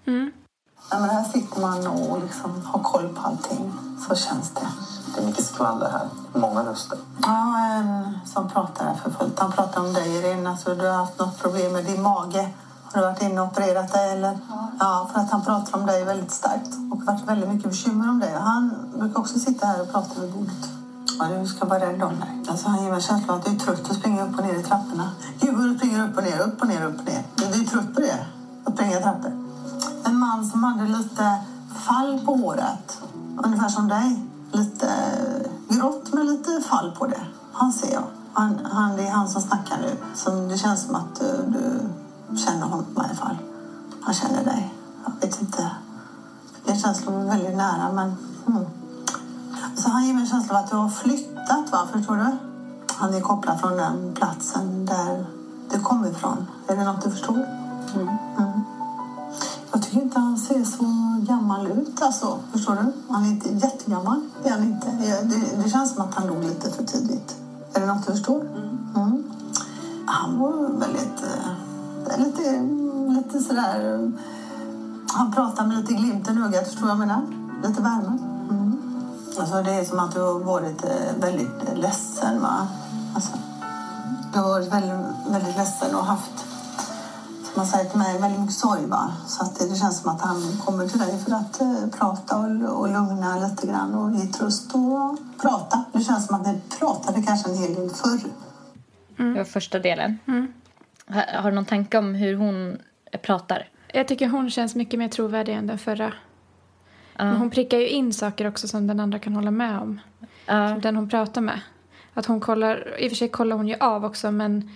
[0.91, 3.73] Ja, men här sitter man och liksom har koll på allting.
[4.09, 4.69] Så känns det.
[5.15, 6.09] Det är mycket skvaller här.
[6.33, 6.99] Många röster.
[7.23, 9.39] Ja, en som pratar här för fullt.
[9.39, 10.51] Han pratar om dig, Irene.
[10.51, 12.49] Alltså, du har haft något problem med din mage.
[12.93, 14.11] Har du varit inne och opererat dig?
[14.13, 14.39] Eller?
[14.79, 15.11] Ja.
[15.13, 16.75] för att han pratar om dig väldigt starkt.
[16.91, 18.37] Och varit väldigt mycket bekymmer om dig.
[18.37, 20.69] Och han brukar också sitta här och prata vid bordet.
[21.19, 22.45] Ja, du ska vara rädd om dig.
[22.49, 24.63] Alltså, han ger mig känslan att du är trött att springa upp och ner i
[24.63, 25.11] trapporna.
[25.41, 27.23] Du springer upp och ner, upp och ner, upp och ner.
[27.37, 28.27] Du är trött på det.
[28.65, 29.33] Att springa trappor.
[30.05, 31.39] En man som hade lite
[31.75, 33.01] fall på håret.
[33.45, 34.25] Ungefär som dig.
[34.53, 34.89] Lite
[35.69, 37.21] grått med lite fall på det.
[37.53, 38.05] Han ser jag.
[38.33, 39.97] Han, han, det är han som snackar nu.
[40.15, 41.89] Som det känns som att du, du
[42.37, 43.37] känner honom i varje fall.
[44.01, 44.75] Han känner dig.
[45.05, 45.71] Jag vet inte.
[46.65, 48.17] Det känns som väldigt nära men...
[48.47, 48.65] Mm.
[49.77, 51.89] Så han ger mig en känsla av att du har flyttat va?
[51.93, 52.37] Förstår du?
[52.95, 55.27] Han är kopplad från den platsen där
[55.71, 56.47] du kom ifrån.
[56.67, 57.47] Är det något du förstår?
[57.95, 58.09] Mm.
[58.39, 58.61] Mm.
[59.73, 60.85] Jag tycker inte han ser så
[61.33, 62.03] gammal ut.
[62.03, 63.13] Alltså, förstår du?
[63.13, 64.21] Han är inte jättegammal.
[64.43, 64.91] Det är han inte.
[64.91, 67.37] Det, det känns som att han dog lite för tidigt.
[67.73, 68.41] Är det något du förstår?
[68.97, 69.25] Mm.
[70.07, 71.23] Han var väldigt...
[72.17, 72.61] lite,
[73.09, 73.95] lite sådär...
[73.95, 74.11] eh,
[75.13, 77.23] Han pratar med lite glimten i ögat, förstår du jag menar?
[77.63, 78.19] Lite värme.
[78.51, 78.79] Mm.
[79.39, 82.69] Alltså, det är som att du har varit eh, väldigt eh, ledsen, va?
[83.15, 83.33] Alltså,
[84.33, 86.39] du har varit väldigt, väldigt ledsen och haft
[87.45, 88.87] som man säger till mig, väldigt mycket sorg.
[88.87, 89.11] Va?
[89.27, 92.37] Så att det, det känns som att han kommer till dig för att eh, prata
[92.39, 95.85] och, och lugna lite grann och ge tröst och prata.
[95.93, 98.21] Det känns som att ni pratade kanske en hel del förr.
[99.17, 100.19] Det var första delen.
[100.27, 100.53] Har,
[101.13, 102.79] har du någon tanke om hur hon
[103.23, 103.69] pratar?
[103.93, 106.13] Jag tycker hon känns mycket mer trovärdig än den förra.
[107.17, 110.01] Men hon prickar ju in saker också som den andra kan hålla med om.
[110.47, 110.69] Ja.
[110.69, 111.61] Som den hon pratar med.
[112.15, 114.71] Att hon kollar, i och för sig kollar hon ju av också men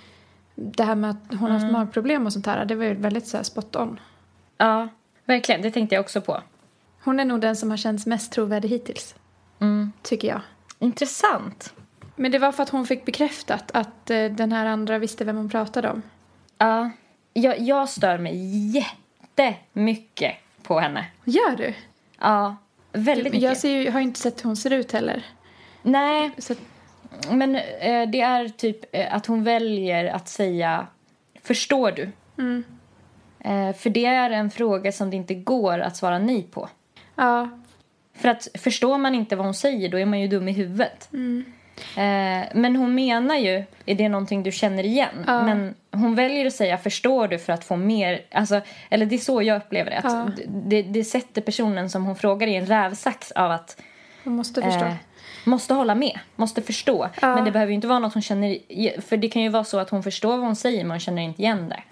[0.55, 1.73] det här med att hon har haft Mm.
[1.73, 4.01] magproblem och sånt här, det var ju väldigt så här spot on.
[4.59, 4.89] Ja,
[5.25, 5.63] verkligen.
[5.63, 6.43] Det tänkte jag också på.
[7.05, 9.15] Hon är nog den som har känts mest trovärdig hittills,
[9.59, 9.93] Mm.
[10.03, 10.41] tycker jag.
[10.79, 11.73] Intressant.
[12.17, 15.37] Men det var för att hon fick bekräftat att eh, den här andra visste vem
[15.37, 16.03] hon pratade om.
[16.63, 16.91] Ja,
[17.33, 18.35] jag, jag stör mig
[19.37, 21.07] jättemycket på henne.
[21.25, 21.75] Gör du?
[22.21, 22.57] Ja,
[22.93, 23.43] väldigt mycket.
[23.43, 25.25] Jag ser ju, har inte sett hur hon ser ut heller.
[25.83, 26.55] Nej, Så,
[27.31, 30.87] men eh, det är typ eh, att hon väljer att säga
[31.43, 32.11] Förstår du?
[32.39, 32.65] mm.
[33.41, 36.69] Eh, för det är en fråga som det inte går att svara nej på.
[37.17, 37.49] ja,
[38.15, 41.09] För att förstår man inte vad hon säger då är man ju dum i huvudet.
[41.13, 41.45] Mm.
[41.97, 45.25] Eh, men hon menar ju, är det någonting du känner igen?
[45.27, 45.43] Ja.
[45.43, 48.61] Men hon väljer att säga förstår du för att få mer, alltså,
[48.91, 50.01] eller det är så jag upplever det.
[50.05, 50.29] Ja.
[50.49, 53.83] det, det sätter personen som hon frågar i en rävsax av att
[54.25, 54.85] hon måste förstå.
[54.85, 54.95] Eh,
[55.45, 57.09] måste hålla med, måste förstå.
[57.23, 57.35] Ja.
[57.35, 58.59] Men det behöver ju inte vara något hon känner...
[59.01, 61.23] För det kan ju vara så att hon förstår vad hon säger men hon känner
[61.23, 61.83] inte igen det.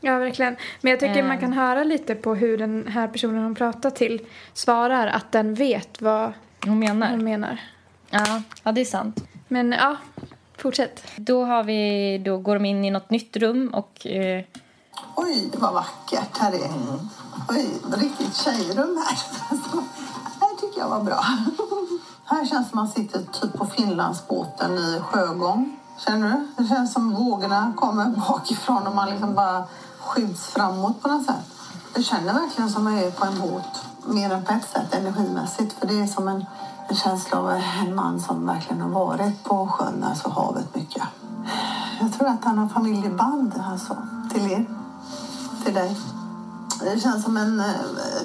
[0.00, 0.56] Ja, verkligen.
[0.80, 1.26] Men jag tycker Eh.
[1.26, 4.20] man kan höra lite på hur den här personen hon pratar till
[4.52, 6.32] svarar att den vet vad
[6.66, 7.10] Hon menar.
[7.10, 7.58] hon menar.
[8.10, 9.24] Ja, ja, det är sant.
[9.48, 9.96] Men ja,
[10.58, 11.02] fortsätt.
[11.16, 14.06] Då, har vi, då går de in i något nytt rum och...
[14.06, 14.44] Eh,
[15.14, 16.70] Oj, vad vackert här är.
[17.48, 19.18] Oj, riktigt tjejrum här.
[20.40, 21.24] Det här tycker jag var bra.
[22.24, 25.76] Här känns som man sitter typ på Finlandsbåten i sjögång.
[26.06, 26.62] Känner du?
[26.62, 29.64] Det känns som vågorna kommer bakifrån och man liksom bara
[29.98, 31.44] skjuts framåt på något sätt.
[31.94, 33.84] Jag känner verkligen som jag är på en båt.
[34.06, 35.72] Mer än på ett sätt energimässigt.
[35.72, 36.44] För det är som en,
[36.90, 41.02] en känsla av en man som verkligen har varit på sjön, alltså havet mycket.
[42.00, 43.96] Jag tror att han har familjeband alltså,
[44.32, 44.66] till er.
[45.64, 45.96] Till dig.
[46.80, 47.66] Det känns som en eh,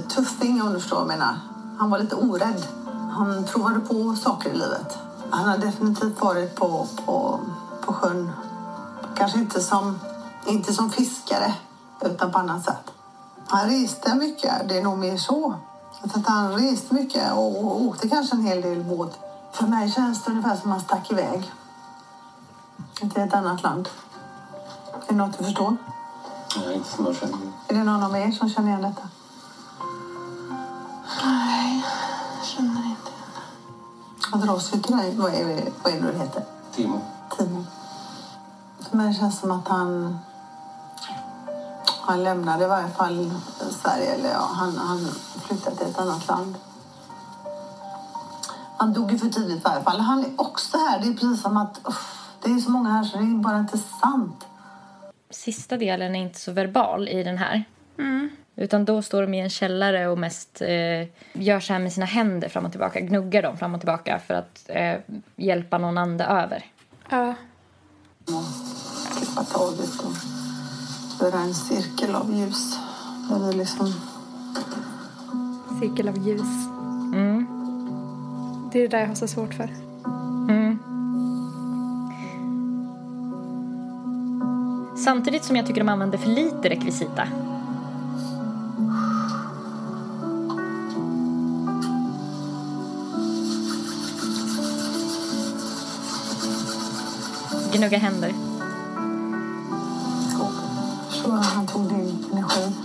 [0.09, 1.36] tuffing om du förstår vad jag menar.
[1.78, 2.68] Han var lite orädd.
[3.11, 4.97] Han provade på saker i livet.
[5.30, 7.39] Han har definitivt varit på, på,
[7.82, 8.32] på sjön.
[9.16, 9.99] Kanske inte som,
[10.45, 11.53] inte som fiskare,
[12.01, 12.91] utan på annat sätt.
[13.47, 15.55] Han reste mycket, det är nog mer så.
[16.10, 19.20] Tror att han reste mycket och, och åkte kanske en hel del båt.
[19.51, 21.51] För mig känns det ungefär som att han stack iväg.
[22.99, 23.89] Till ett annat land.
[25.08, 25.78] Är det något du förstår?
[26.58, 27.38] Nej, inte som jag känner.
[27.68, 29.08] Är det någon av er som känner igen detta?
[31.24, 31.86] Nej,
[32.39, 33.12] jag känner inte
[34.32, 35.16] Vad dras vi till dig?
[35.18, 36.43] Vad är, det- vad är det du heter?
[36.76, 37.01] Timo.
[37.38, 37.64] Timo.
[38.89, 40.20] För mig känns det som att han...
[42.06, 43.32] Han lämnade i varje fall
[43.82, 44.14] Sverige.
[44.14, 45.10] Eller ja, han, han
[45.47, 46.56] flyttade till ett annat land.
[48.78, 49.99] Han dog ju för tidigt i varje fall.
[49.99, 50.99] Han är också här.
[50.99, 51.82] Det är precis som att...
[51.84, 54.45] uff, det är så många här så det är bara inte sant.
[55.30, 57.66] sista delen är inte så verbal i den här.
[58.56, 62.06] Utan då står de i en källare och mest eh, gör så här med sina
[62.06, 62.99] händer fram och tillbaka.
[62.99, 64.95] Gnuggar dem fram och tillbaka för att eh,
[65.36, 66.66] hjälpa någon ande över.
[67.10, 67.36] Ja,
[69.18, 70.45] klippa taget och
[71.22, 72.78] göra en cirkel av ljus.
[73.30, 73.93] Där vi liksom...
[75.80, 76.68] cirkel av ljus.
[77.13, 77.47] Mm.
[78.72, 79.70] Det är det där jag har så svårt för.
[80.49, 80.80] Mm.
[84.97, 87.28] Samtidigt som jag tycker de använder för lite rekvisita.
[97.74, 98.45] Gnugga händer.
[101.36, 101.41] Du?
[101.41, 102.75] Han tog din energi.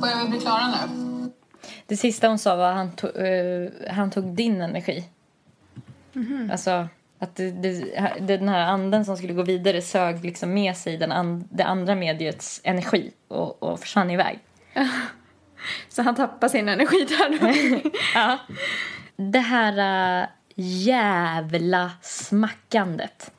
[0.00, 1.30] Börjar vi bli klara nu?
[1.86, 5.04] Det sista hon sa var att han, to, eh, han tog din energi.
[6.50, 10.96] Alltså att det, det, den här anden som skulle gå vidare sög liksom med sig
[10.96, 14.38] den an, det andra mediets energi och, och försvann iväg.
[15.88, 17.40] Så han tappar sin energi där.
[18.14, 18.38] Ja.
[19.16, 20.28] Det här äh,
[20.60, 23.30] jävla smackandet.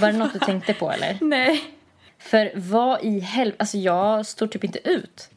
[0.00, 1.18] Var det något du tänkte på eller?
[1.24, 1.64] Nej.
[2.18, 5.28] För vad i helvete, alltså jag står typ inte ut.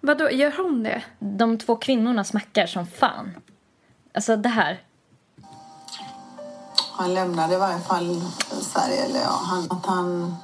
[0.00, 1.02] Vadå, gör hon det?
[1.18, 3.36] De två kvinnorna smackar som fan.
[4.14, 4.82] Alltså det här.
[6.92, 8.20] Han lämnade i varje fall
[8.60, 9.04] Sverige.
[9.04, 10.36] Eller ja, han, att han...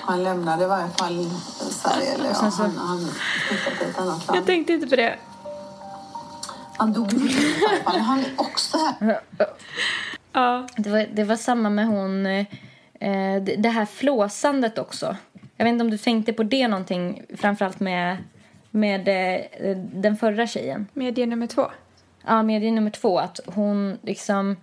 [0.00, 1.30] Han lämnade i varje fall
[1.70, 2.14] Sverige.
[2.14, 3.08] Eller ja, han, han
[3.48, 4.46] flyttade till ett annat Jag land.
[4.46, 5.18] tänkte inte på det.
[6.76, 7.28] Han dog i
[7.84, 8.00] fall.
[8.00, 9.20] Han är också här.
[10.32, 10.66] Ja.
[10.76, 12.46] Det var, det var samma med hon, eh,
[13.42, 15.16] det, det här flåsandet också.
[15.56, 18.16] Jag vet inte om du tänkte på det någonting, framförallt med,
[18.70, 20.86] med eh, den förra tjejen.
[20.92, 21.70] Medie nummer två.
[22.26, 23.18] Ja, medie nummer två.
[23.18, 24.56] Att hon liksom...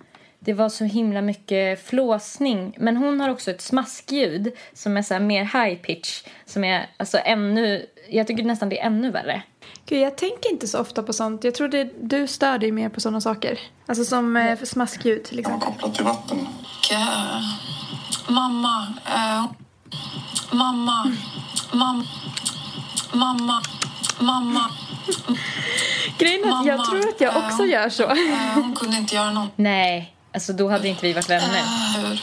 [0.44, 2.76] Det var så himla mycket flåsning.
[2.80, 6.24] Men hon har också ett smaskljud som är så här mer high pitch.
[6.46, 7.86] Som är alltså ännu...
[8.10, 9.44] Jag tycker nästan det är ännu värre.
[9.86, 11.44] Gud, jag tänker inte så ofta på sånt.
[11.44, 13.60] Jag tror det, du stör dig mer på sådana saker.
[13.86, 15.68] Alltså som eh, smaskljud till exempel.
[15.68, 16.48] kopplat till vatten.
[16.48, 17.42] Och, eh,
[18.28, 19.46] mamma, eh,
[20.52, 21.12] mamma,
[21.72, 22.06] mamma,
[23.14, 23.62] mamma,
[24.20, 24.70] mamma,
[26.18, 28.04] Grejen är att jag Mamma, tror att jag också eh, gör så.
[28.04, 29.52] eh, hon kunde inte göra något.
[29.56, 31.58] Nej, alltså då hade inte vi varit vänner.
[31.58, 32.22] Eh, hur?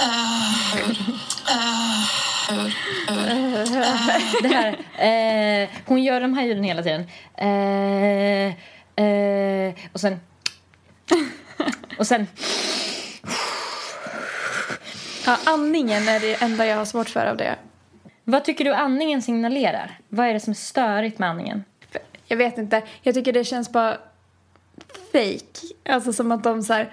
[0.00, 0.98] Eh, hur?
[4.42, 4.72] Det här,
[5.62, 7.06] eh, hon gör de här ljuden hela tiden.
[7.34, 8.54] Eh,
[9.04, 10.20] eh, och sen...
[11.98, 12.26] Och sen...
[15.26, 17.56] Ja, andningen är det enda jag har svårt för av det.
[18.24, 19.98] Vad tycker du andningen signalerar?
[20.08, 21.64] Vad är det som är störigt med andningen?
[22.26, 22.82] Jag vet inte.
[23.02, 23.98] Jag tycker det känns bara
[25.12, 25.74] fake.
[25.88, 26.92] Alltså som att de så här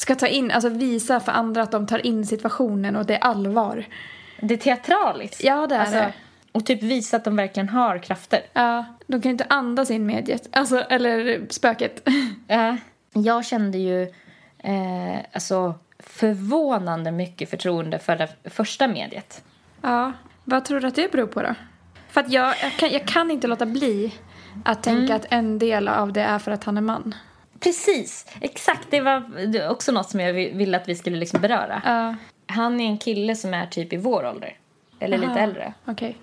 [0.00, 3.24] ska ta in, alltså visa för andra att de tar in situationen och det är
[3.24, 3.84] allvar.
[4.40, 5.44] Det är teatraliskt.
[5.44, 6.12] Ja, det är Alltså, det.
[6.52, 8.40] Och typ visa att de verkligen har krafter.
[8.52, 10.48] Ja, de kan inte andas in mediet.
[10.52, 12.08] Alltså, eller spöket.
[12.48, 12.76] Ja.
[13.12, 14.02] Jag kände ju
[14.58, 19.42] eh, alltså, förvånande mycket förtroende för det första mediet.
[19.82, 20.12] Ja,
[20.44, 21.54] vad tror du att det beror på då?
[22.08, 24.14] För att jag, jag, kan, jag kan inte låta bli
[24.64, 27.14] att tänka att en del av det är för att han är man.
[27.60, 28.86] Precis, exakt.
[28.90, 29.22] Det var
[29.70, 31.82] också något som jag vi- ville att vi skulle liksom beröra.
[31.84, 32.16] Ja,
[32.54, 34.56] Han är en kille som är typ i vår ålder.
[35.00, 35.38] Eller lite Aha.
[35.40, 35.72] äldre.
[35.84, 36.16] okej.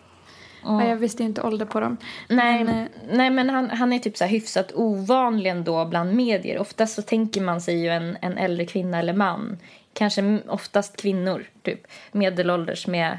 [0.63, 1.97] Ja, jag visste inte ålder på dem.
[2.29, 6.13] Nej, Men, eh, nej men han, han är typ så här hyfsat ovanlig ändå bland
[6.15, 6.59] medier.
[6.59, 9.57] Oftast så tänker man sig ju en, en äldre kvinna eller man.
[9.93, 13.17] Kanske oftast kvinnor, typ medelålders med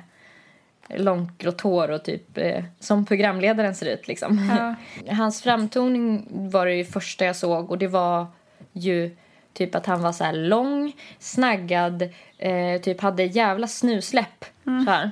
[0.97, 4.51] långt grått hår och typ eh, som programledaren ser ut liksom.
[4.59, 4.75] Ja.
[5.15, 8.27] Hans framtoning var det första jag såg och det var
[8.73, 9.17] ju
[9.53, 12.03] typ att han var så lång, snaggad,
[12.39, 15.11] eh, typ hade jävla snusläpp så här.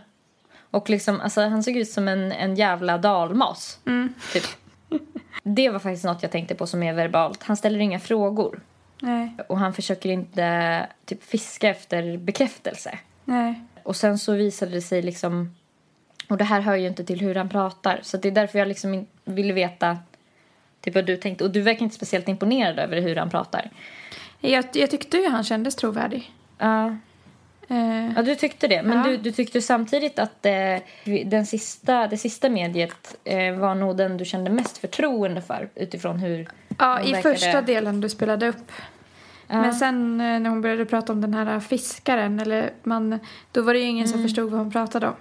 [0.70, 3.78] Och liksom, alltså han såg ut som en, en jävla dalmas.
[4.32, 4.44] Typ.
[5.42, 7.42] Det var faktiskt något jag tänkte på som är verbalt.
[7.42, 8.60] Han ställer inga frågor.
[9.00, 12.98] nej, Och han försöker inte typ fiska efter bekräftelse.
[13.24, 13.60] nej.
[13.82, 15.54] Och sen så visade det sig liksom...
[16.28, 18.00] Och det här hör ju inte till hur han pratar.
[18.02, 19.98] Så det är därför jag liksom ville veta
[20.80, 21.44] typ vad du tänkte.
[21.44, 23.70] Och du verkar inte speciellt imponerad över hur han pratar.
[24.40, 26.32] Jag, jag tyckte ju han kändes trovärdig.
[26.58, 26.96] Ja,
[27.68, 28.82] Eh, ja du tyckte det.
[28.82, 29.04] Men Ja.
[29.04, 34.16] du, du tyckte samtidigt att eh, den sista, det sista mediet eh, var nog den
[34.16, 36.48] du kände mest förtroende för utifrån hur
[36.78, 38.72] ja, i verkade- första delen du spelade upp.
[39.48, 39.60] Ja.
[39.60, 43.18] Men sen eh, när hon började prata om den här fiskaren, eller man,
[43.52, 45.14] då var det ju ingen som förstod vad hon pratade om.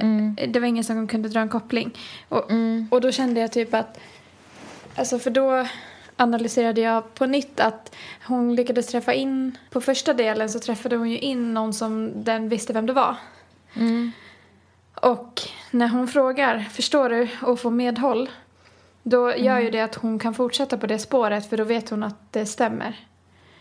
[0.00, 0.36] Mm.
[0.48, 1.98] Det var ingen som kunde dra en koppling.
[2.28, 2.88] Och, Mm.
[2.90, 3.98] och då kände jag typ att...
[4.96, 5.66] Alltså för då
[6.16, 7.94] analyserade jag på nytt att
[8.26, 9.58] hon lyckades träffa in...
[9.70, 13.16] På första delen så träffade hon ju in någon som den visste vem det var.
[13.74, 14.12] Mm.
[14.94, 15.40] Och
[15.70, 18.30] när hon frågar, förstår du, och får medhåll
[19.02, 19.64] då gör Mm.
[19.64, 22.46] ju det att hon kan fortsätta på det spåret för då vet hon att det
[22.46, 22.96] stämmer.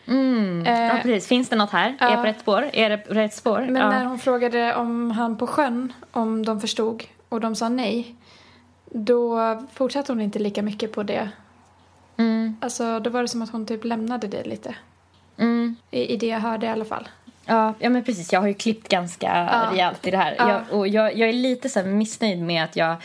[0.07, 0.65] Mm.
[0.65, 1.27] Eh, ja, precis.
[1.27, 1.97] Finns det något här?
[1.99, 2.07] ja.
[2.07, 2.69] Är jag på rätt spår?
[2.73, 3.59] Är det rätt spår?
[3.59, 3.89] Men ja.
[3.89, 8.15] när hon frågade om han på sjön, om de förstod, och de sa nej,
[8.85, 9.39] då
[9.73, 11.29] fortsatte hon inte lika mycket på det.
[12.17, 12.57] Mm.
[12.61, 14.75] Alltså, då var det som att hon typ lämnade det lite.
[15.37, 15.75] Mm.
[15.91, 17.07] I, i det jag hörde i alla fall.
[17.45, 18.33] Ja, ja, men precis.
[18.33, 19.69] Jag har ju klippt ganska Ja.
[19.71, 20.35] rejält i det här.
[20.37, 20.49] Ja.
[20.49, 22.95] Jag, och jag, jag är lite så missnöjd med att jag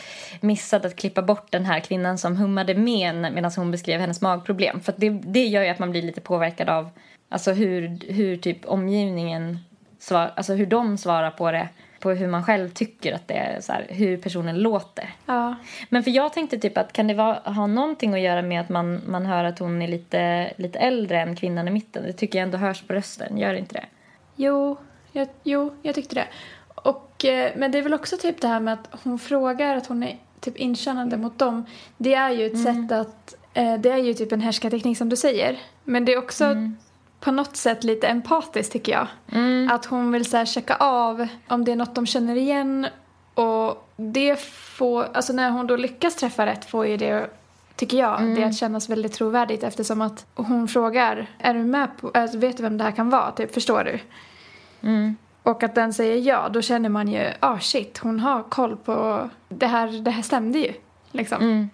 [0.41, 4.81] missade att klippa bort den här kvinnan som hummade med medan hon beskrev hennes magproblem.
[4.81, 6.89] För det, det gör ju att man blir lite påverkad av
[7.29, 9.59] alltså hur, hur typ omgivningen
[9.99, 11.69] svar, alltså hur de svarar på det.
[11.99, 15.09] På hur man själv tycker att det är, så här, hur personen låter.
[15.25, 15.55] Ja.
[15.89, 18.69] Men för jag tänkte typ att kan det vara, ha någonting att göra med att
[18.69, 22.03] man, man hör att hon är lite, lite äldre än kvinnan i mitten?
[22.03, 23.85] Det tycker jag ändå hörs på rösten, gör inte det?
[24.41, 24.77] Jo,
[25.11, 26.27] jag, jo, jag tyckte det.
[26.75, 29.87] Och, eh, men det är väl också typ det här med att hon frågar att
[29.87, 31.65] hon är typ inkännande mot dem.
[31.97, 33.35] Det är ju ett sätt att...
[33.53, 35.59] Eh, det är ju typ en härskarteknik som du säger.
[35.83, 36.45] Men det är också
[37.19, 39.07] på något sätt lite empatiskt tycker jag.
[39.71, 42.87] Att hon vill så här checka av om det är något de känner igen.
[43.33, 45.07] Och det får...
[45.13, 47.29] Alltså när hon då lyckas träffa rätt får ju det
[47.75, 52.11] tycker jag, det att kännas väldigt trovärdigt eftersom att hon frågar, är du med på,
[52.13, 53.31] alltså, vet du vem det här kan vara?
[53.31, 53.99] Typ, förstår du?
[55.43, 59.29] Och att den säger ja, då känner man ju, ah shit, hon har koll på,
[59.49, 60.73] det här, det här stämde ju.
[61.11, 61.69] Liksom.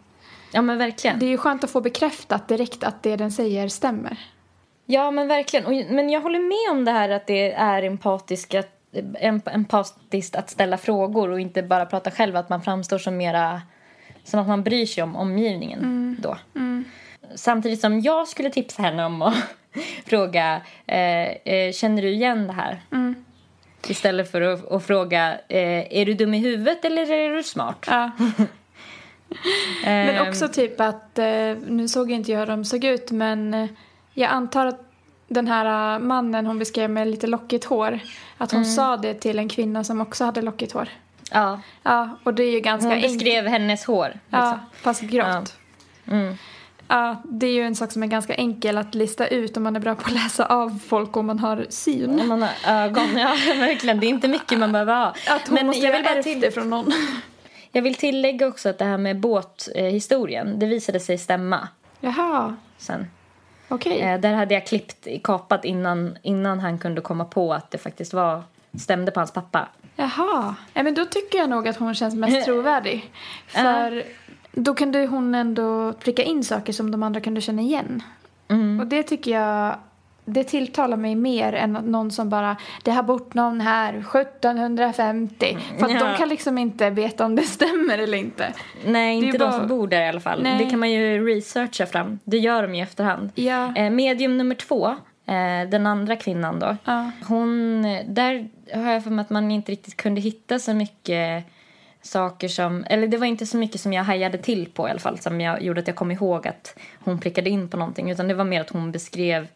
[0.51, 1.19] Ja men verkligen.
[1.19, 4.17] Det är ju skönt att få bekräftat direkt att det den säger stämmer.
[4.85, 5.65] Ja, men verkligen.
[5.65, 8.71] Och, men jag håller med om det här att det är empatiskt att,
[9.21, 12.35] emp- empatiskt att ställa frågor och inte bara prata själv.
[12.35, 13.61] Att man framstår som mera...
[14.23, 16.37] Som att man bryr sig om omgivningen då.
[17.35, 19.35] Samtidigt som jag skulle tipsa henne om att
[20.05, 22.81] fråga eh, eh, Känner du igen det här?
[23.87, 27.85] Istället för att, att fråga eh, Är du dum i huvudet eller är du smart?
[27.87, 28.11] Ja.
[29.85, 33.53] Men Ehm, också typ att, eh, nu såg inte jag hur de såg ut men
[33.53, 33.67] eh,
[34.13, 34.81] jag antar att
[35.27, 37.99] den här mannen hon beskrev med lite lockigt hår,
[38.37, 38.63] att Mm.
[38.63, 40.89] hon sa det till en kvinna som också hade lockigt hår.
[41.31, 44.07] Ja, Ja, och det är ju ganska hon beskrev hennes hår.
[44.07, 44.19] Liksom.
[44.31, 45.57] Ja, fast grått.
[46.11, 46.37] Mm.
[46.87, 49.75] Ja, det är ju en sak som är ganska enkel att lista ut om man
[49.75, 52.19] är bra på att läsa av folk om man har syn.
[52.19, 52.51] Om man har
[52.85, 53.27] ögon, ja
[53.59, 53.99] verkligen.
[53.99, 55.13] Det är inte mycket man behöver ha.
[55.27, 56.93] Att hon måste jag vill, bara till, det från någon.
[57.71, 61.67] jag vill tillägga också att det här med båthistorien, det visade sig stämma
[61.99, 63.07] Jaha, sen.
[63.67, 63.99] okej.
[63.99, 68.13] Eh, där hade jag klippt, kapat innan, innan han kunde komma på att det faktiskt
[68.13, 68.43] var,
[68.79, 69.67] stämde på hans pappa.
[69.95, 70.55] Jaha.
[70.73, 73.11] Ja, men då tycker jag nog att hon känns mest trovärdig.
[73.47, 74.03] För
[74.55, 78.03] då kunde hon ändå pricka in saker som de andra kunde känna igen.
[78.47, 78.79] Mm.
[78.79, 79.75] Och det tycker jag,
[80.25, 85.57] det tilltalar mig mer än någon som bara, det har bort någon här 1750.
[85.79, 85.99] För att Ja.
[86.07, 88.53] de kan liksom inte veta om det stämmer eller inte.
[88.85, 90.43] Nej, inte ju de bara- som bor där i alla fall.
[90.43, 90.63] Nej.
[90.63, 92.19] Det kan man ju researcha fram.
[92.23, 93.29] Det gör de i efterhand.
[93.35, 93.75] Ja.
[93.75, 94.87] Eh, medium nummer två,
[95.25, 96.77] eh, den andra kvinnan då.
[96.85, 97.11] Ja.
[97.27, 101.45] Hon, där har jag för mig att man inte riktigt kunde hitta så mycket
[102.05, 104.99] saker som, eller det var inte så mycket som jag hajade till på i alla
[104.99, 108.27] fall som jag gjorde att jag kom ihåg att hon prickade in på någonting utan
[108.27, 109.47] det var mer att hon beskrev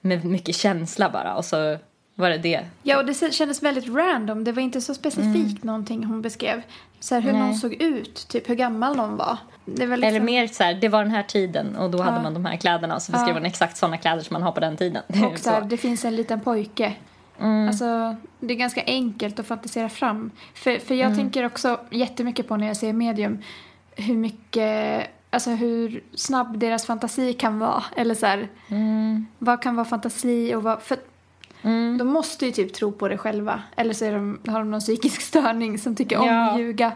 [0.00, 1.78] med mycket känsla bara och så
[2.14, 2.60] var det det.
[2.82, 4.44] Ja, och det kändes väldigt random.
[4.44, 6.62] Det var inte så specifikt någonting hon beskrev.
[7.00, 7.40] Så här, hur Nej.
[7.40, 9.36] någon såg ut, typ hur gammal någon var.
[9.64, 10.08] Det var liksom...
[10.08, 12.22] Eller mer så här, det var den här tiden och då hade Ja.
[12.22, 13.34] man de här kläderna och så beskrev Ja.
[13.34, 15.02] hon exakt sådana kläder som man har på den tiden.
[15.32, 16.94] Och så här, det finns en liten pojke.
[17.40, 17.68] Mm.
[17.68, 20.30] Alltså, det är ganska enkelt att fantisera fram.
[20.54, 21.18] För, för jag Mm.
[21.18, 23.38] tänker också jättemycket på när jag ser medium
[23.96, 27.84] hur mycket, alltså hur snabb deras fantasi kan vara.
[27.96, 29.26] Eller så här, Mm.
[29.38, 30.98] vad kan vara fantasi och vad, för
[31.62, 31.98] Mm.
[31.98, 33.62] de måste ju typ tro på det själva.
[33.76, 36.50] Eller så de, har de någon psykisk störning som tycker om Ja.
[36.50, 36.92] att ljuga.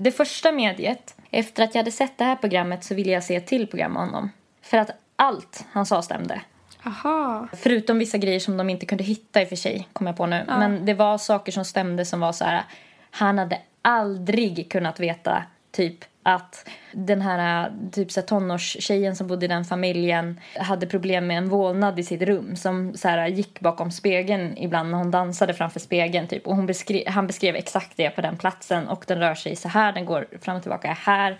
[0.00, 3.36] Det första mediet, efter att jag hade sett det här programmet så ville jag se
[3.36, 4.30] ett till program med honom.
[4.62, 6.40] För att allt han sa stämde.
[6.88, 7.48] Aha.
[7.52, 10.26] Förutom vissa grejer som de inte kunde hitta i och för sig, kom jag på
[10.26, 10.44] nu.
[10.46, 12.62] Men det var saker som stämde som var så här.
[13.10, 19.44] Han hade aldrig kunnat veta typ att den här typ så här, tonårstjejen som bodde
[19.44, 23.60] i den familjen hade problem med en vålnad i sitt rum som så här, gick
[23.60, 26.26] bakom spegeln ibland när hon dansade framför spegeln.
[26.26, 26.46] Typ.
[26.46, 29.68] Och hon beskrev, han beskrev exakt det på den platsen och den rör sig så
[29.68, 31.38] här, den går fram och tillbaka här.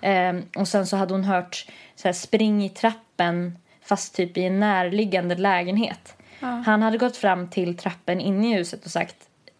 [0.00, 1.66] Ehm, och sen så hade hon hört
[1.96, 6.16] så här, spring i trappen fast typ i en närliggande lägenhet.
[6.40, 9.16] Han hade gått fram till trappen inne i huset och sagt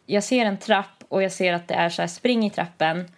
[0.06, 3.08] jag ser en trapp och jag ser att det är så här spring i trappen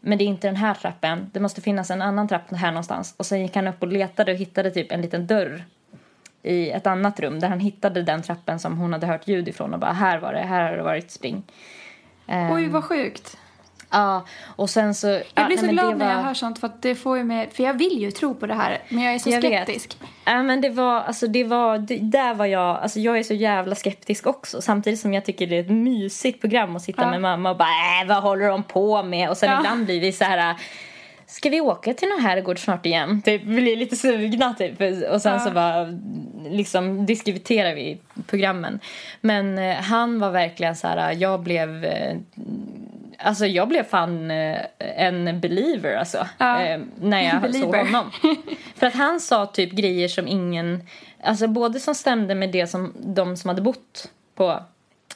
[0.00, 1.30] men det är inte den här trappen.
[1.32, 3.14] Det måste finnas en annan trapp här någonstans.
[3.16, 5.64] Och sen gick han upp och letade och hittade typ en liten dörr
[6.42, 9.74] i ett annat rum där han hittade den trappen som hon hade hört ljud ifrån
[9.74, 11.42] och bara här var det, här har det varit spring.
[12.26, 13.38] Ehm, Oj, vad sjukt.
[13.92, 14.24] Ja,
[14.56, 15.20] och sen så...
[15.34, 17.62] Jag blir så glad när jag hör sånt för att det får ju mig, för
[17.62, 19.62] jag vill ju tro på det här men jag är så Jag vet.
[19.64, 19.96] skeptisk.
[20.24, 23.34] Ja, men det var, alltså det var, det, där var jag, alltså jag är så
[23.34, 27.10] jävla skeptisk också samtidigt som jag tycker det är ett mysigt program att sitta Ja.
[27.10, 27.68] med mamma och bara
[28.02, 29.30] äh, vad håller de på med?
[29.30, 29.58] Och sen Ja.
[29.60, 30.54] ibland blir vi så här
[31.26, 33.22] Ska vi åka till någon herrgård snart igen?
[33.22, 34.72] Typ, blir lite sugna typ.
[35.12, 35.38] Och sen Ja.
[35.38, 35.86] så bara
[36.50, 38.80] liksom diskuterar vi programmen.
[39.20, 42.16] Men eh, han var verkligen så här, jag blev eh,
[43.22, 46.28] Alltså jag blev fan eh, en believer alltså.
[46.38, 46.62] Ja.
[46.62, 48.10] Eh, när jag såg honom.
[48.74, 50.86] För att han sa typ grejer som ingen,
[51.22, 54.62] alltså både som stämde med det som de som hade bott på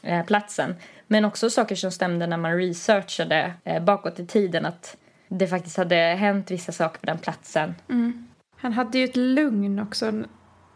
[0.02, 0.74] eh, platsen.
[1.06, 3.52] Men också saker som stämde när man researchade
[3.82, 4.96] bakåt i tiden att
[5.28, 7.74] det faktiskt hade hänt vissa saker på den platsen.
[8.56, 10.12] Han hade ju ett lugn också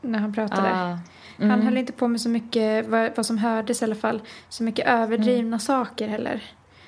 [0.00, 0.70] när han pratade.
[0.74, 0.98] Ah,
[1.38, 4.62] Han höll inte på med så mycket, vad, vad som hördes i alla fall, så
[4.62, 6.42] mycket överdrivna saker heller.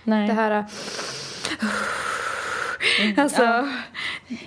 [0.04, 0.26] Nej.
[0.26, 0.64] Det här...
[3.16, 3.68] Alltså, Ja.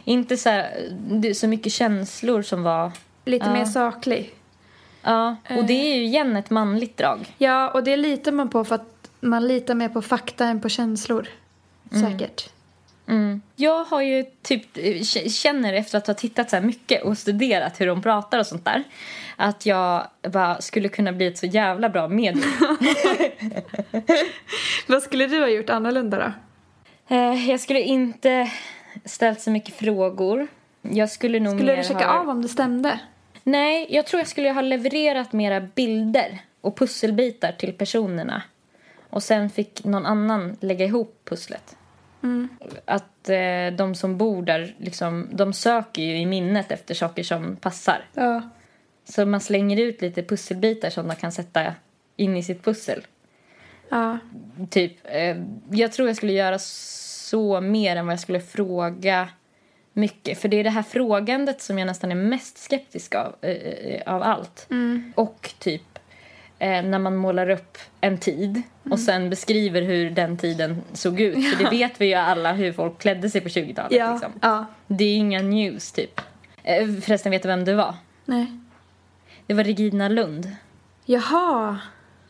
[0.03, 2.91] Inte så, här, så mycket känslor som var...
[3.25, 3.53] lite Ja.
[3.53, 4.33] mer saklig.
[5.01, 7.33] Ja, och det är ju igen ett manligt drag.
[7.37, 10.69] Ja, och det litar man på för att man litar mer på fakta än på
[10.69, 11.27] känslor.
[11.91, 12.49] Säkert.
[12.49, 12.54] Mm.
[13.55, 17.81] Jag har ju typ, eh, känner efter att ha tittat så här mycket och studerat
[17.81, 18.83] hur de pratar och sånt där
[19.35, 22.51] att jag bara skulle kunna bli ett så jävla bra medium.
[24.87, 26.31] Vad skulle du ha gjort annorlunda då?
[27.15, 28.51] Eh, jag skulle inte
[29.05, 30.47] ställt så mycket frågor.
[30.81, 32.19] Jag skulle nog Skulle du checka ha...
[32.19, 32.99] av om det stämde?
[33.43, 38.43] Nej, jag tror jag skulle ha levererat mera bilder och pusselbitar till personerna.
[39.09, 41.75] Och sen fick någon annan lägga ihop pusslet.
[42.85, 47.55] Att eh, de som bor där, liksom, de söker ju i minnet efter saker som
[47.55, 48.05] passar.
[48.13, 48.49] Ja.
[49.03, 51.73] Så man slänger ut lite pusselbitar som de kan sätta
[52.15, 53.01] in i sitt pussel.
[53.89, 54.17] Ja.
[54.69, 55.37] Typ, eh,
[55.71, 59.29] jag tror jag skulle göra så mer än vad jag skulle fråga
[59.93, 60.37] mycket.
[60.39, 64.23] För det är det här frågandet som jag nästan är mest skeptisk av, eh, av
[64.23, 64.67] allt.
[65.15, 65.94] Och typ eh,
[66.59, 71.49] när man målar upp en tid och sen beskriver hur den tiden såg ut.
[71.49, 73.91] För det vet vi ju alla hur folk klädde sig på 20-talet.
[73.91, 74.31] Liksom.
[74.41, 74.65] ja.
[74.87, 76.21] Det är inga news typ.
[76.63, 77.95] Eh, förresten, vet du vem det var?
[78.25, 78.47] Nej.
[79.47, 80.55] Det var Regina Lund.
[81.05, 81.77] Jaha.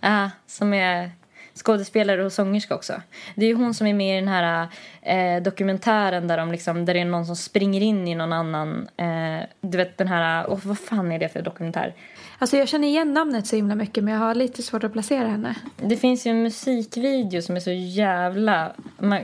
[0.01, 1.11] Ja, som är
[1.53, 3.01] skådespelare och sångerska också.
[3.35, 4.67] Det är ju hon som är med i den här
[5.01, 8.87] eh, dokumentären där, de liksom, där det är någon som springer in i någon annan...
[8.97, 10.45] Eh, du vet den här...
[10.45, 11.93] Oh, vad fan är det för dokumentär?
[12.39, 15.27] Alltså jag känner igen namnet så himla mycket men jag har lite svårt att placera
[15.27, 15.55] henne.
[15.77, 18.71] Det finns ju en musikvideo som är så jävla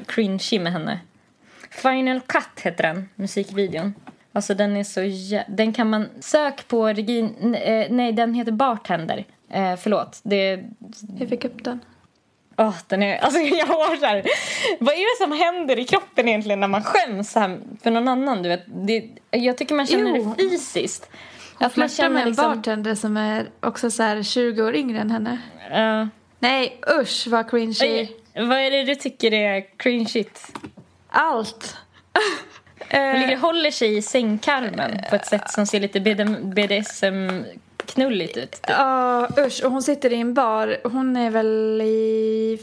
[0.07, 0.99] cringy med henne.
[1.69, 3.93] Final Cut heter den, musikvideon.
[4.33, 6.07] Alltså den är så jä- Den kan man...
[6.19, 7.55] Sök på Regin...
[7.55, 9.25] Eh, nej, den heter Bartender.
[9.49, 10.19] Eh, förlåt.
[10.23, 10.63] Det,
[11.19, 11.79] Jag fick upp den.
[12.57, 14.23] Åh, den är, alltså jag har så här,
[14.79, 18.07] vad är det som händer i kroppen egentligen när man skäms så här för någon
[18.07, 18.43] annan?
[18.43, 18.63] Du vet?
[18.65, 20.33] Det, jag tycker man känner Jo.
[20.37, 21.09] det fysiskt.
[21.61, 24.99] Jag Att man känner en liksom, bartender som är också så här 20 år yngre
[24.99, 25.39] än henne.
[26.01, 26.07] uh,
[26.39, 28.07] Nej, usch vad cringy.
[28.35, 30.57] vad är det du tycker är cringeigt?
[31.09, 31.77] Allt.
[32.91, 35.99] Hon ligger håller sig i sängkarmen på ett sätt som ser lite
[36.43, 38.51] BDSM-knulligt ut.
[38.51, 38.69] typ.
[38.69, 39.61] Ja, usch.
[39.63, 40.77] Och hon sitter i en bar.
[40.83, 42.59] Hon är väl i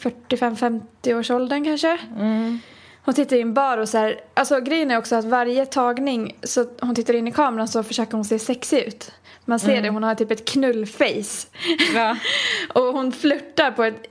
[0.00, 1.98] 45-50 års åldern kanske.
[2.18, 2.60] Mm.
[3.04, 6.36] Hon sitter i en bar och så här, alltså grejen är också att varje tagning
[6.42, 9.12] så hon tittar in i kameran så försöker hon se sexig ut.
[9.44, 11.48] Man ser det, hon har typ ett knullface.
[11.94, 12.16] Ja.
[12.74, 14.06] Och hon flörtar på ett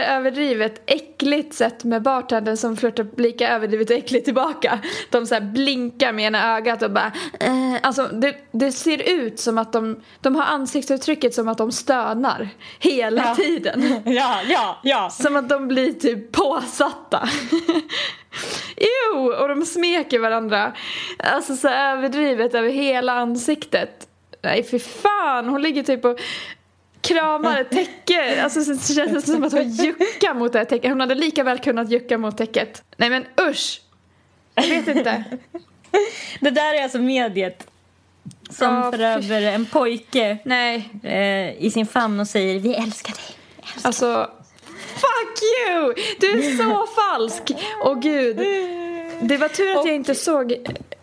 [0.00, 4.78] jätteöverdrivet äckligt sätt med bartendern som flörtar lika överdrivet och äckligt tillbaka.
[5.10, 7.74] De så blinkar med ena ögat och bara eh.
[7.82, 12.48] Alltså det, det ser ut som att de, de har ansiktsuttrycket som att de stönar
[12.78, 13.34] hela Ja.
[13.34, 14.02] tiden.
[14.04, 15.10] ja, ja, ja.
[15.10, 17.28] Som att de blir typ påsatta.
[18.76, 20.72] Jo, och de smeker varandra.
[21.18, 24.08] Alltså så överdrivet över hela ansiktet.
[24.42, 25.48] Nej, för fan.
[25.48, 26.18] Hon ligger typ och
[27.04, 28.42] kramar ett täcke.
[28.42, 30.90] Alltså så känns det som att hon juckar mot det här täcket.
[30.90, 32.82] Hon hade lika väl kunnat jucka mot täcket.
[32.96, 33.80] Nej men usch.
[34.54, 35.24] Jag vet inte.
[36.40, 37.66] Det där är alltså mediet
[38.50, 40.38] som Ja, för över en pojke
[41.02, 43.36] eh, i sin famn och säger vi älskar dig.
[43.82, 44.30] alltså.
[44.94, 45.38] Fuck
[45.68, 45.94] you!
[46.20, 47.42] Du är så falsk!
[47.84, 48.36] Åh gud.
[49.20, 50.52] Det var tur att jag inte såg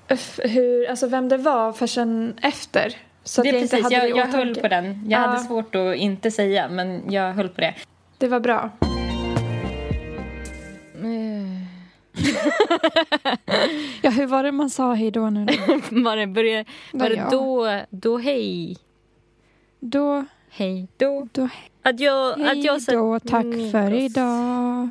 [0.08, 2.96] eh, hur, alltså vem det var förrän efter.
[3.24, 4.86] Så att det är jag inte precis, jag, jag höll på den.
[4.86, 5.28] Jag Ja.
[5.28, 7.74] hade svårt att inte säga, men jag höll på det.
[8.18, 8.70] Det var bra.
[14.02, 15.54] Ja, hur var det man sa hej då nu då?
[16.04, 18.78] Var det, började, var det då, då hej,
[19.80, 21.28] Då, hej då.
[21.32, 21.50] då
[21.84, 23.72] Adjö, hej adjö, då, tack amigos.
[23.72, 24.90] för idag.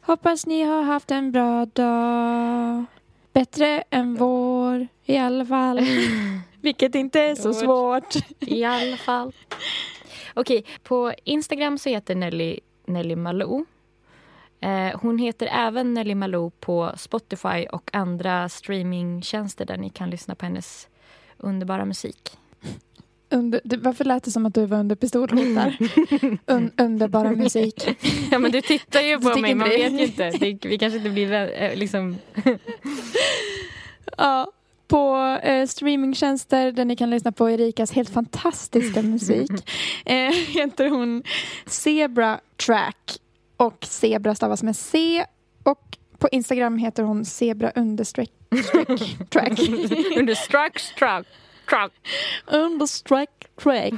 [0.00, 2.84] Hoppas ni har haft en bra dag.
[3.32, 5.80] Bättre än vår i alla fall.
[6.62, 7.60] Vilket inte är så Vår.
[7.60, 8.24] svårt.
[8.40, 9.32] I alla fall.
[10.34, 13.64] Okej, på Instagram så heter Nelly Nelly Malou.
[14.60, 20.34] Eh, hon heter även Nelly Malou på Spotify och andra streamingtjänster där ni kan lyssna
[20.34, 20.88] på hennes
[21.38, 22.30] underbara musik.
[23.30, 25.76] Under, det, varför lät det som att du var under pistolhot där?
[26.46, 27.88] Un, underbara musik.
[28.30, 30.30] Ja, men du tittar ju på mig, man vet ju inte.
[30.30, 32.16] Det, vi kanske inte blir eh, liksom...
[34.16, 34.52] Ja,
[34.92, 39.50] på eh, streamingtjänster där ni kan lyssna på Erikas helt fantastiska musik
[40.06, 40.14] eh,
[40.48, 41.22] heter hon
[41.66, 43.18] Zebra Track
[43.56, 45.24] och Zebra stavas med C
[45.62, 48.30] och på Instagram heter hon Zebra understreck
[48.64, 48.88] streck
[49.30, 49.58] track.
[50.18, 51.26] Under struck, struck,
[51.66, 51.92] struck.
[52.46, 53.30] understreck
[53.62, 53.92] track.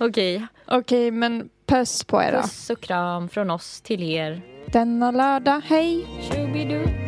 [0.00, 2.42] Okej, Okej, men puss på er då.
[2.42, 4.42] puss och kram från oss till er.
[4.72, 6.06] Denna lördag, hej!
[6.20, 7.07] Tjobidu.